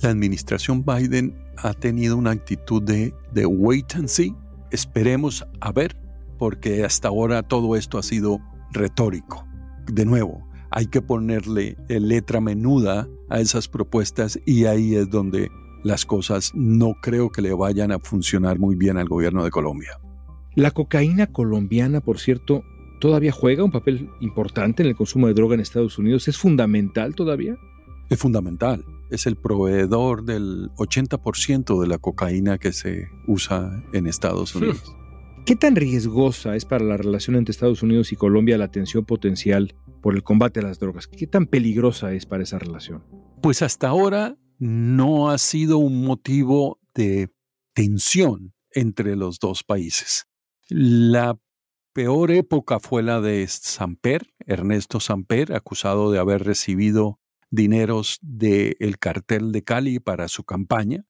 La 0.02 0.10
administración 0.10 0.84
Biden 0.84 1.36
ha 1.58 1.74
tenido 1.74 2.18
una 2.18 2.32
actitud 2.32 2.82
de, 2.82 3.14
de 3.34 3.46
wait 3.46 3.96
and 3.96 4.08
see. 4.08 4.36
Esperemos 4.72 5.46
a 5.60 5.72
ver, 5.72 5.96
porque 6.38 6.84
hasta 6.84 7.08
ahora 7.08 7.44
todo 7.44 7.76
esto 7.76 7.98
ha 7.98 8.04
sido 8.04 8.40
retórico. 8.72 9.46
De 9.86 10.06
nuevo, 10.06 10.48
hay 10.72 10.88
que 10.88 11.02
ponerle 11.02 11.78
letra 11.88 12.42
menuda 12.42 13.08
a 13.30 13.40
esas 13.40 13.68
propuestas 13.68 14.40
y 14.46 14.66
ahí 14.66 14.96
es 14.96 15.10
donde 15.10 15.50
las 15.84 16.06
cosas 16.06 16.52
no 16.56 16.96
creo 17.02 17.30
que 17.30 17.42
le 17.42 17.54
vayan 17.54 17.92
a 17.92 18.00
funcionar 18.00 18.60
muy 18.60 18.76
bien 18.76 18.98
al 18.98 19.08
gobierno 19.08 19.44
de 19.44 19.52
Colombia. 19.52 20.00
La 20.56 20.72
cocaína 20.72 21.28
colombiana, 21.28 22.02
por 22.02 22.20
cierto, 22.20 22.64
todavía 23.00 23.32
juega 23.32 23.64
un 23.64 23.72
papel 23.72 24.10
importante 24.20 24.84
en 24.84 24.90
el 24.90 24.96
consumo 24.96 25.28
de 25.28 25.34
droga 25.34 25.56
en 25.56 25.62
Estados 25.62 25.98
Unidos. 25.98 26.28
¿Es 26.28 26.38
fundamental 26.38 27.16
todavía? 27.16 27.58
Es 28.10 28.20
fundamental. 28.20 28.86
Es 29.10 29.26
el 29.26 29.36
proveedor 29.36 30.24
del 30.24 30.70
80% 30.78 31.82
de 31.82 31.88
la 31.88 31.98
cocaína 31.98 32.58
que 32.58 32.74
se 32.74 33.08
usa 33.28 33.84
en 33.94 34.08
Estados 34.08 34.56
Unidos. 34.56 34.96
¿Qué 35.46 35.56
tan 35.56 35.76
riesgosa 35.76 36.56
es 36.56 36.66
para 36.66 36.86
la 36.86 36.98
relación 36.98 37.36
entre 37.36 37.52
Estados 37.52 37.82
Unidos 37.82 38.12
y 38.12 38.16
Colombia 38.16 38.58
la 38.58 38.66
atención 38.66 39.06
potencial 39.06 39.74
por 40.02 40.16
el 40.16 40.24
combate 40.24 40.60
a 40.60 40.64
las 40.64 40.80
drogas. 40.80 41.08
¿Qué 41.08 41.28
tan 41.28 41.46
peligrosa 41.46 42.14
es 42.14 42.26
para 42.26 42.44
esa 42.44 42.60
relación? 42.60 43.04
Pues 43.42 43.62
hasta 43.62 43.88
ahora 43.88 44.38
no 44.60 45.30
ha 45.30 45.38
sido 45.38 45.78
un 45.78 46.04
motivo 46.04 46.80
de 46.94 47.30
tensión 47.74 48.54
entre 48.74 49.16
los 49.16 49.40
dos 49.40 49.64
países. 49.64 50.26
La 50.74 51.38
peor 51.92 52.32
época 52.32 52.80
fue 52.80 53.04
la 53.04 53.20
de 53.20 53.46
Samper, 53.46 54.34
Ernesto 54.46 55.02
Samper, 55.02 55.54
acusado 55.54 56.14
de 56.14 56.18
haber 56.18 56.46
recibido 56.46 57.20
dineros 57.50 58.20
del 58.22 58.98
cartel 58.98 59.52
de 59.52 59.64
Cali 59.66 60.00
para 60.00 60.30
su 60.30 60.46
campaña. 60.46 61.04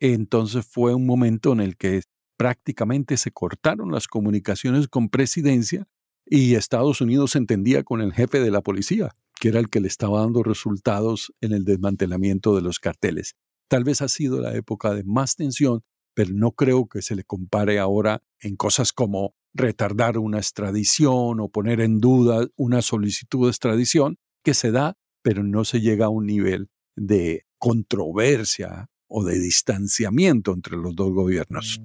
Entonces 0.00 0.66
fue 0.66 0.94
un 0.94 1.06
momento 1.06 1.54
en 1.54 1.60
el 1.60 1.78
que 1.78 2.02
prácticamente 2.36 3.16
se 3.16 3.30
cortaron 3.30 3.90
las 3.90 4.06
comunicaciones 4.06 4.86
con 4.86 5.08
presidencia 5.08 5.88
y 6.26 6.54
Estados 6.54 7.00
Unidos 7.00 7.36
entendía 7.36 7.84
con 7.84 8.02
el 8.02 8.12
jefe 8.12 8.38
de 8.38 8.50
la 8.50 8.60
policía, 8.60 9.16
que 9.40 9.48
era 9.48 9.60
el 9.60 9.70
que 9.70 9.80
le 9.80 9.88
estaba 9.88 10.20
dando 10.20 10.42
resultados 10.42 11.32
en 11.40 11.52
el 11.52 11.64
desmantelamiento 11.64 12.54
de 12.54 12.60
los 12.60 12.78
carteles. 12.78 13.34
Tal 13.66 13.82
vez 13.82 14.02
ha 14.02 14.08
sido 14.08 14.42
la 14.42 14.54
época 14.54 14.92
de 14.92 15.04
más 15.04 15.36
tensión, 15.36 15.84
pero 16.20 16.34
no 16.34 16.52
creo 16.52 16.86
que 16.86 17.00
se 17.00 17.16
le 17.16 17.24
compare 17.24 17.78
ahora 17.78 18.22
en 18.42 18.54
cosas 18.54 18.92
como 18.92 19.32
retardar 19.54 20.18
una 20.18 20.36
extradición 20.36 21.40
o 21.40 21.48
poner 21.48 21.80
en 21.80 21.98
duda 21.98 22.46
una 22.56 22.82
solicitud 22.82 23.46
de 23.46 23.48
extradición, 23.48 24.18
que 24.44 24.52
se 24.52 24.70
da, 24.70 24.98
pero 25.22 25.42
no 25.42 25.64
se 25.64 25.80
llega 25.80 26.04
a 26.04 26.10
un 26.10 26.26
nivel 26.26 26.68
de 26.94 27.46
controversia 27.56 28.90
o 29.08 29.24
de 29.24 29.38
distanciamiento 29.38 30.52
entre 30.52 30.76
los 30.76 30.94
dos 30.94 31.10
gobiernos. 31.10 31.80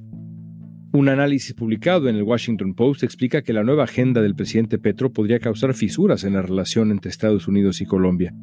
Un 0.91 1.07
análisis 1.07 1.53
publicado 1.53 2.09
en 2.09 2.17
el 2.17 2.23
Washington 2.23 2.75
Post 2.75 3.03
explica 3.03 3.41
que 3.41 3.53
la 3.53 3.63
nueva 3.63 3.85
agenda 3.85 4.21
del 4.21 4.35
presidente 4.35 4.79
Petro 4.79 5.13
podría 5.13 5.39
causar 5.39 5.73
fisuras 5.73 6.25
en 6.25 6.33
la 6.33 6.41
relación 6.41 6.91
entre 6.91 7.09
Estados 7.09 7.47
Unidos 7.47 7.79
y 7.79 7.85
Colombia. 7.85 8.33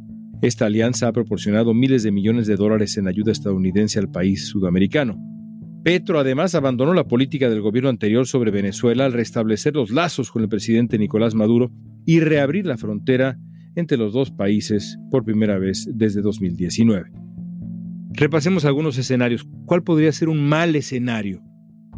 Esta 0.41 0.65
alianza 0.65 1.09
ha 1.09 1.13
proporcionado 1.13 1.75
miles 1.75 2.03
de 2.03 2.13
millones 2.13 2.47
de 2.47 2.57
dólares 2.57 2.97
en 2.97 3.09
ayuda 3.09 3.31
estadounidense 3.31 3.99
al 3.99 4.11
país 4.11 4.47
sudamericano. 4.47 5.19
Petro 5.83 6.21
además 6.21 6.55
abandonó 6.55 6.95
la 6.95 7.09
política 7.09 7.51
del 7.51 7.61
gobierno 7.61 7.91
anterior 7.91 8.27
sobre 8.27 8.53
Venezuela 8.53 9.05
al 9.05 9.13
restablecer 9.13 9.75
los 9.75 9.91
lazos 9.91 10.31
con 10.31 10.43
el 10.43 10.49
presidente 10.49 10.97
Nicolás 10.97 11.35
Maduro 11.35 11.73
y 12.07 12.21
reabrir 12.21 12.67
la 12.67 12.77
frontera 12.77 13.37
entre 13.75 13.99
los 13.99 14.13
dos 14.13 14.31
países 14.31 14.97
por 15.11 15.25
primera 15.25 15.59
vez 15.59 15.89
desde 15.93 16.23
2019. 16.23 17.11
Repasemos 18.11 18.65
algunos 18.65 18.97
escenarios. 18.97 19.45
¿Cuál 19.67 19.83
podría 19.83 20.13
ser 20.13 20.29
un 20.29 20.47
mal 20.47 20.77
escenario 20.77 21.43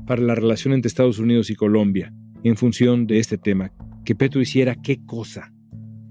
para 0.07 0.23
la 0.23 0.35
relación 0.35 0.73
entre 0.73 0.88
Estados 0.88 1.18
Unidos 1.18 1.51
y 1.51 1.55
Colombia 1.55 2.14
en 2.42 2.57
función 2.57 3.07
de 3.07 3.18
este 3.18 3.37
tema? 3.37 3.70
Que 4.07 4.14
Petro 4.14 4.40
hiciera 4.40 4.77
qué 4.77 5.05
cosa. 5.05 5.53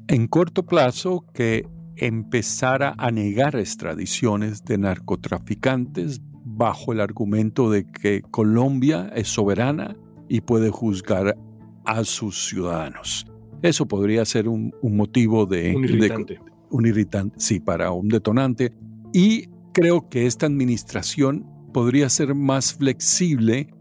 En 0.08 0.28
corto 0.28 0.66
plazo, 0.66 1.26
que 1.34 1.66
empezara 1.96 2.94
a 2.98 3.10
negar 3.10 3.56
extradiciones 3.56 4.64
de 4.64 4.78
narcotraficantes 4.78 6.22
bajo 6.56 6.94
el 6.94 7.00
argumento 7.00 7.70
de 7.70 7.86
que 7.86 8.22
Colombia 8.22 9.12
es 9.16 9.28
soberana 9.28 9.96
y 10.28 10.42
puede 10.42 10.70
juzgar 10.70 11.38
a 11.86 12.04
sus 12.04 12.48
ciudadanos. 12.48 13.26
Eso 13.62 13.88
podría 13.88 14.26
ser 14.26 14.48
un, 14.48 14.74
motivo 14.82 15.46
de... 15.46 15.76
Un 15.76 15.86
irritante. 15.86 16.40
un 16.70 16.86
irritante, 16.86 17.36
sí, 17.40 17.60
para 17.60 17.92
un 17.92 18.10
detonante. 18.10 18.74
Y 19.14 19.48
creo 19.74 20.10
que 20.10 20.26
esta 20.26 20.46
administración 20.46 21.46
podría 21.74 22.10
ser 22.10 22.36
más 22.36 22.74
flexible 22.74 23.74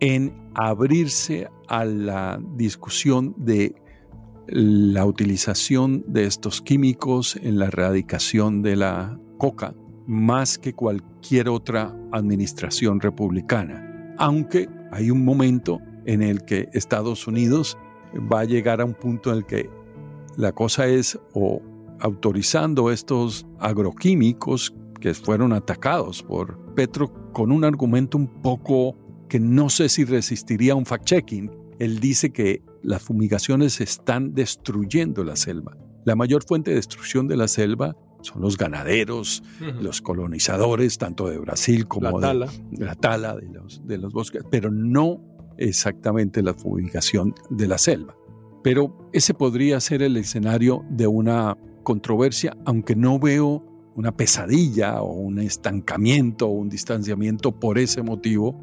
en 0.00 0.32
abrirse 0.54 1.48
a 1.68 1.84
la 1.84 2.40
discusión 2.56 3.34
de 3.38 3.74
la 4.46 5.06
utilización 5.06 6.04
de 6.06 6.24
estos 6.26 6.60
químicos 6.60 7.36
en 7.36 7.58
la 7.58 7.66
erradicación 7.66 8.62
de 8.62 8.76
la 8.76 9.18
coca 9.38 9.74
más 10.06 10.58
que 10.58 10.74
cualquier 10.74 11.48
otra 11.48 11.94
administración 12.12 13.00
republicana. 13.00 14.14
Aunque 14.18 14.68
hay 14.92 15.10
un 15.10 15.24
momento 15.24 15.80
en 16.06 16.22
el 16.22 16.44
que 16.44 16.68
Estados 16.72 17.26
Unidos 17.26 17.78
va 18.32 18.40
a 18.40 18.44
llegar 18.44 18.80
a 18.80 18.84
un 18.84 18.94
punto 18.94 19.30
en 19.30 19.38
el 19.38 19.46
que 19.46 19.70
la 20.36 20.52
cosa 20.52 20.86
es 20.86 21.18
o 21.32 21.62
autorizando 22.00 22.90
estos 22.90 23.46
agroquímicos 23.58 24.74
que 25.00 25.14
fueron 25.14 25.52
atacados 25.52 26.22
por 26.22 26.58
Petro 26.74 27.32
con 27.32 27.52
un 27.52 27.64
argumento 27.64 28.18
un 28.18 28.26
poco 28.42 28.96
que 29.28 29.40
no 29.40 29.68
sé 29.68 29.88
si 29.88 30.04
resistiría 30.04 30.74
un 30.74 30.84
fact-checking. 30.84 31.50
Él 31.78 31.98
dice 32.00 32.30
que 32.30 32.62
las 32.82 33.02
fumigaciones 33.02 33.80
están 33.80 34.34
destruyendo 34.34 35.24
la 35.24 35.36
selva. 35.36 35.76
La 36.04 36.14
mayor 36.14 36.44
fuente 36.44 36.70
de 36.70 36.76
destrucción 36.76 37.26
de 37.26 37.36
la 37.36 37.48
selva 37.48 37.96
son 38.24 38.42
los 38.42 38.56
ganaderos, 38.56 39.42
los 39.80 40.00
colonizadores, 40.00 40.98
tanto 40.98 41.28
de 41.28 41.38
Brasil 41.38 41.86
como 41.86 42.18
la 42.18 42.28
tala. 42.28 42.48
de 42.70 42.84
la 42.84 42.94
tala 42.94 43.36
de 43.36 43.48
los, 43.48 43.86
de 43.86 43.98
los 43.98 44.12
bosques, 44.12 44.42
pero 44.50 44.70
no 44.70 45.20
exactamente 45.58 46.42
la 46.42 46.54
fumigación 46.54 47.34
de 47.50 47.68
la 47.68 47.78
selva. 47.78 48.16
Pero 48.62 49.10
ese 49.12 49.34
podría 49.34 49.78
ser 49.80 50.02
el 50.02 50.16
escenario 50.16 50.84
de 50.88 51.06
una 51.06 51.56
controversia, 51.82 52.56
aunque 52.64 52.96
no 52.96 53.18
veo 53.18 53.62
una 53.94 54.16
pesadilla 54.16 55.02
o 55.02 55.12
un 55.12 55.38
estancamiento 55.38 56.48
o 56.48 56.50
un 56.50 56.68
distanciamiento 56.68 57.52
por 57.52 57.78
ese 57.78 58.02
motivo 58.02 58.58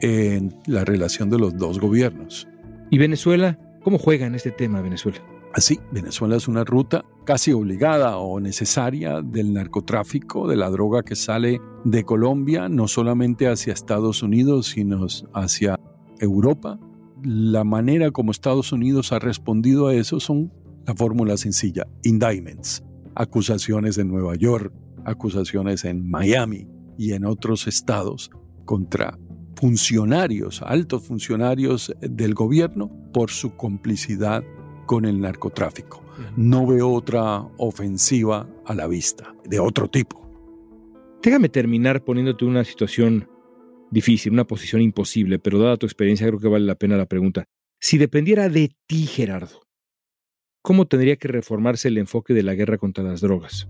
en 0.00 0.54
la 0.66 0.84
relación 0.84 1.30
de 1.30 1.38
los 1.38 1.56
dos 1.56 1.80
gobiernos. 1.80 2.46
¿Y 2.90 2.98
Venezuela? 2.98 3.58
¿Cómo 3.82 3.98
juega 3.98 4.26
en 4.26 4.34
este 4.34 4.50
tema 4.50 4.80
Venezuela? 4.82 5.18
Así, 5.56 5.80
Venezuela 5.90 6.36
es 6.36 6.48
una 6.48 6.64
ruta 6.64 7.06
casi 7.24 7.50
obligada 7.50 8.18
o 8.18 8.38
necesaria 8.40 9.22
del 9.22 9.54
narcotráfico, 9.54 10.46
de 10.46 10.54
la 10.54 10.68
droga 10.68 11.02
que 11.02 11.16
sale 11.16 11.62
de 11.82 12.04
Colombia, 12.04 12.68
no 12.68 12.88
solamente 12.88 13.48
hacia 13.48 13.72
Estados 13.72 14.22
Unidos, 14.22 14.66
sino 14.66 15.06
hacia 15.32 15.80
Europa. 16.20 16.78
La 17.22 17.64
manera 17.64 18.10
como 18.10 18.32
Estados 18.32 18.70
Unidos 18.70 19.12
ha 19.12 19.18
respondido 19.18 19.86
a 19.86 19.94
eso 19.94 20.20
son 20.20 20.52
la 20.86 20.94
fórmula 20.94 21.38
sencilla, 21.38 21.86
indictments, 22.02 22.84
acusaciones 23.14 23.96
en 23.96 24.08
Nueva 24.08 24.36
York, 24.36 24.74
acusaciones 25.06 25.86
en 25.86 26.06
Miami 26.06 26.68
y 26.98 27.12
en 27.12 27.24
otros 27.24 27.66
estados 27.66 28.30
contra 28.66 29.18
funcionarios, 29.54 30.60
altos 30.60 31.04
funcionarios 31.06 31.94
del 32.02 32.34
gobierno 32.34 32.90
por 33.14 33.30
su 33.30 33.56
complicidad 33.56 34.44
con 34.86 35.04
el 35.04 35.20
narcotráfico. 35.20 36.02
No 36.36 36.66
veo 36.66 36.90
otra 36.90 37.40
ofensiva 37.58 38.48
a 38.64 38.74
la 38.74 38.86
vista, 38.86 39.34
de 39.44 39.58
otro 39.58 39.88
tipo. 39.88 40.26
Déjame 41.22 41.48
terminar 41.48 42.04
poniéndote 42.04 42.44
una 42.44 42.64
situación 42.64 43.28
difícil, 43.90 44.32
una 44.32 44.46
posición 44.46 44.80
imposible, 44.80 45.38
pero 45.38 45.58
dada 45.58 45.76
tu 45.76 45.86
experiencia 45.86 46.26
creo 46.26 46.38
que 46.38 46.48
vale 46.48 46.64
la 46.64 46.76
pena 46.76 46.96
la 46.96 47.06
pregunta. 47.06 47.44
Si 47.80 47.98
dependiera 47.98 48.48
de 48.48 48.70
ti, 48.86 49.06
Gerardo, 49.06 49.62
¿cómo 50.62 50.86
tendría 50.86 51.16
que 51.16 51.28
reformarse 51.28 51.88
el 51.88 51.98
enfoque 51.98 52.32
de 52.32 52.42
la 52.42 52.54
guerra 52.54 52.78
contra 52.78 53.04
las 53.04 53.20
drogas? 53.20 53.68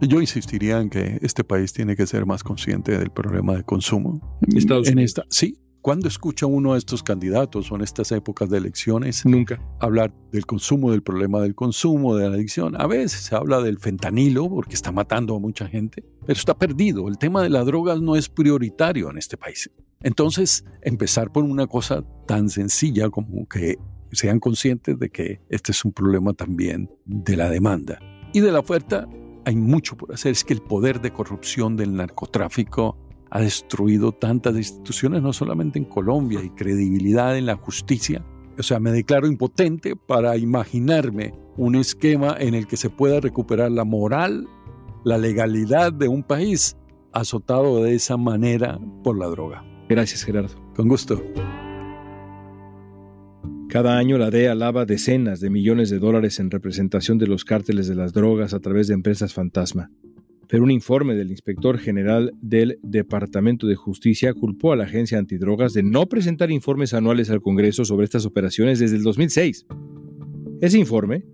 Yo 0.00 0.20
insistiría 0.20 0.80
en 0.80 0.90
que 0.90 1.18
este 1.22 1.44
país 1.44 1.72
tiene 1.72 1.96
que 1.96 2.06
ser 2.06 2.26
más 2.26 2.42
consciente 2.42 2.98
del 2.98 3.10
problema 3.10 3.54
de 3.54 3.62
consumo. 3.62 4.38
Estados 4.54 4.88
en 4.88 4.94
Unidos. 4.94 5.10
esta, 5.10 5.24
sí, 5.30 5.56
¿Cuándo 5.84 6.08
escucha 6.08 6.46
uno 6.46 6.72
a 6.72 6.78
estos 6.78 7.02
candidatos 7.02 7.70
o 7.70 7.74
en 7.74 7.82
estas 7.82 8.10
épocas 8.10 8.48
de 8.48 8.56
elecciones? 8.56 9.26
Nunca. 9.26 9.60
Hablar 9.80 10.14
del 10.32 10.46
consumo, 10.46 10.90
del 10.90 11.02
problema 11.02 11.42
del 11.42 11.54
consumo, 11.54 12.16
de 12.16 12.26
la 12.26 12.36
adicción. 12.36 12.80
A 12.80 12.86
veces 12.86 13.20
se 13.20 13.36
habla 13.36 13.60
del 13.60 13.78
fentanilo 13.78 14.48
porque 14.48 14.76
está 14.76 14.92
matando 14.92 15.36
a 15.36 15.40
mucha 15.40 15.68
gente, 15.68 16.02
pero 16.22 16.38
está 16.38 16.56
perdido. 16.56 17.06
El 17.06 17.18
tema 17.18 17.42
de 17.42 17.50
las 17.50 17.66
drogas 17.66 18.00
no 18.00 18.16
es 18.16 18.30
prioritario 18.30 19.10
en 19.10 19.18
este 19.18 19.36
país. 19.36 19.70
Entonces, 20.00 20.64
empezar 20.80 21.30
por 21.30 21.44
una 21.44 21.66
cosa 21.66 22.02
tan 22.26 22.48
sencilla 22.48 23.10
como 23.10 23.46
que 23.46 23.76
sean 24.10 24.40
conscientes 24.40 24.98
de 24.98 25.10
que 25.10 25.42
este 25.50 25.72
es 25.72 25.84
un 25.84 25.92
problema 25.92 26.32
también 26.32 26.90
de 27.04 27.36
la 27.36 27.50
demanda. 27.50 27.98
Y 28.32 28.40
de 28.40 28.52
la 28.52 28.60
oferta 28.60 29.06
hay 29.44 29.56
mucho 29.56 29.98
por 29.98 30.14
hacer. 30.14 30.32
Es 30.32 30.44
que 30.44 30.54
el 30.54 30.62
poder 30.62 31.02
de 31.02 31.12
corrupción 31.12 31.76
del 31.76 31.94
narcotráfico 31.94 33.03
ha 33.30 33.40
destruido 33.40 34.12
tantas 34.12 34.56
instituciones, 34.56 35.22
no 35.22 35.32
solamente 35.32 35.78
en 35.78 35.84
Colombia, 35.84 36.42
y 36.42 36.50
credibilidad 36.50 37.36
en 37.36 37.46
la 37.46 37.56
justicia. 37.56 38.24
O 38.58 38.62
sea, 38.62 38.78
me 38.78 38.92
declaro 38.92 39.26
impotente 39.26 39.96
para 39.96 40.36
imaginarme 40.36 41.34
un 41.56 41.74
esquema 41.74 42.36
en 42.38 42.54
el 42.54 42.66
que 42.66 42.76
se 42.76 42.90
pueda 42.90 43.20
recuperar 43.20 43.72
la 43.72 43.84
moral, 43.84 44.46
la 45.04 45.18
legalidad 45.18 45.92
de 45.92 46.08
un 46.08 46.22
país 46.22 46.76
azotado 47.12 47.82
de 47.82 47.94
esa 47.94 48.16
manera 48.16 48.78
por 49.02 49.18
la 49.18 49.26
droga. 49.26 49.64
Gracias, 49.88 50.24
Gerardo. 50.24 50.54
Con 50.74 50.88
gusto. 50.88 51.22
Cada 53.68 53.98
año 53.98 54.18
la 54.18 54.30
DEA 54.30 54.54
lava 54.54 54.84
decenas 54.84 55.40
de 55.40 55.50
millones 55.50 55.90
de 55.90 55.98
dólares 55.98 56.38
en 56.38 56.50
representación 56.50 57.18
de 57.18 57.26
los 57.26 57.44
cárteles 57.44 57.88
de 57.88 57.96
las 57.96 58.12
drogas 58.12 58.54
a 58.54 58.60
través 58.60 58.86
de 58.86 58.94
empresas 58.94 59.34
fantasma. 59.34 59.90
Pero 60.48 60.64
un 60.64 60.70
informe 60.70 61.14
del 61.14 61.30
inspector 61.30 61.78
general 61.78 62.32
del 62.40 62.78
Departamento 62.82 63.66
de 63.66 63.76
Justicia 63.76 64.34
culpó 64.34 64.72
a 64.72 64.76
la 64.76 64.84
agencia 64.84 65.18
antidrogas 65.18 65.72
de 65.72 65.82
no 65.82 66.06
presentar 66.06 66.50
informes 66.50 66.94
anuales 66.94 67.30
al 67.30 67.40
Congreso 67.40 67.84
sobre 67.84 68.04
estas 68.04 68.26
operaciones 68.26 68.78
desde 68.78 68.96
el 68.96 69.02
2006. 69.02 69.66
Ese 70.60 70.78
informe 70.78 71.24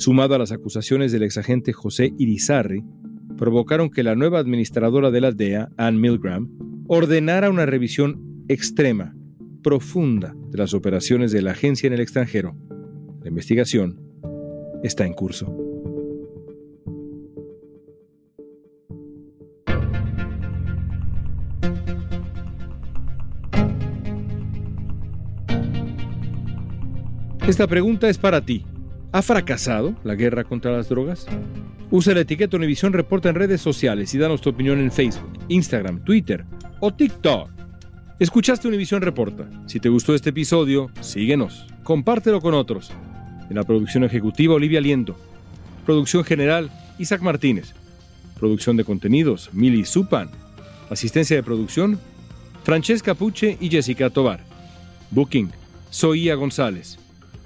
sumado 0.00 0.34
a 0.34 0.38
las 0.38 0.50
acusaciones 0.50 1.12
del 1.12 1.22
exagente 1.22 1.72
José 1.72 2.12
Irizarry, 2.16 2.82
provocaron 3.36 3.90
que 3.90 4.02
la 4.02 4.14
nueva 4.14 4.38
administradora 4.38 5.10
de 5.10 5.20
la 5.20 5.32
DEA, 5.32 5.70
Ann 5.76 6.00
Milgram, 6.00 6.48
ordenara 6.88 7.50
una 7.50 7.66
revisión 7.66 8.44
extrema, 8.48 9.14
profunda 9.62 10.34
de 10.50 10.58
las 10.58 10.74
operaciones 10.74 11.32
de 11.32 11.42
la 11.42 11.52
agencia 11.52 11.86
en 11.86 11.92
el 11.92 12.00
extranjero. 12.00 12.56
La 13.22 13.28
investigación 13.28 14.00
está 14.82 15.06
en 15.06 15.12
curso. 15.12 15.69
Esta 27.50 27.66
pregunta 27.66 28.08
es 28.08 28.16
para 28.16 28.42
ti. 28.42 28.64
¿Ha 29.10 29.22
fracasado 29.22 29.96
la 30.04 30.14
guerra 30.14 30.44
contra 30.44 30.70
las 30.70 30.88
drogas? 30.88 31.26
Usa 31.90 32.14
la 32.14 32.20
etiqueta 32.20 32.56
Univisión 32.56 32.92
Reporta 32.92 33.28
en 33.28 33.34
redes 33.34 33.60
sociales 33.60 34.14
y 34.14 34.18
danos 34.18 34.40
tu 34.40 34.50
opinión 34.50 34.78
en 34.78 34.92
Facebook, 34.92 35.32
Instagram, 35.48 36.04
Twitter 36.04 36.44
o 36.78 36.94
TikTok. 36.94 37.50
Escuchaste 38.20 38.68
Univisión 38.68 39.02
Reporta. 39.02 39.50
Si 39.66 39.80
te 39.80 39.88
gustó 39.88 40.14
este 40.14 40.30
episodio, 40.30 40.92
síguenos, 41.00 41.66
compártelo 41.82 42.40
con 42.40 42.54
otros. 42.54 42.92
En 43.50 43.56
la 43.56 43.64
producción 43.64 44.04
ejecutiva, 44.04 44.54
Olivia 44.54 44.80
Liendo. 44.80 45.16
Producción 45.84 46.22
general, 46.22 46.70
Isaac 47.00 47.20
Martínez. 47.20 47.74
Producción 48.38 48.76
de 48.76 48.84
contenidos, 48.84 49.50
Mili 49.52 49.84
Supan. 49.84 50.30
Asistencia 50.88 51.34
de 51.34 51.42
producción, 51.42 51.98
Francesca 52.62 53.14
Puche 53.14 53.58
y 53.60 53.70
Jessica 53.70 54.08
Tobar. 54.08 54.38
Booking, 55.10 55.50
Soía 55.90 56.36
González. 56.36 57.00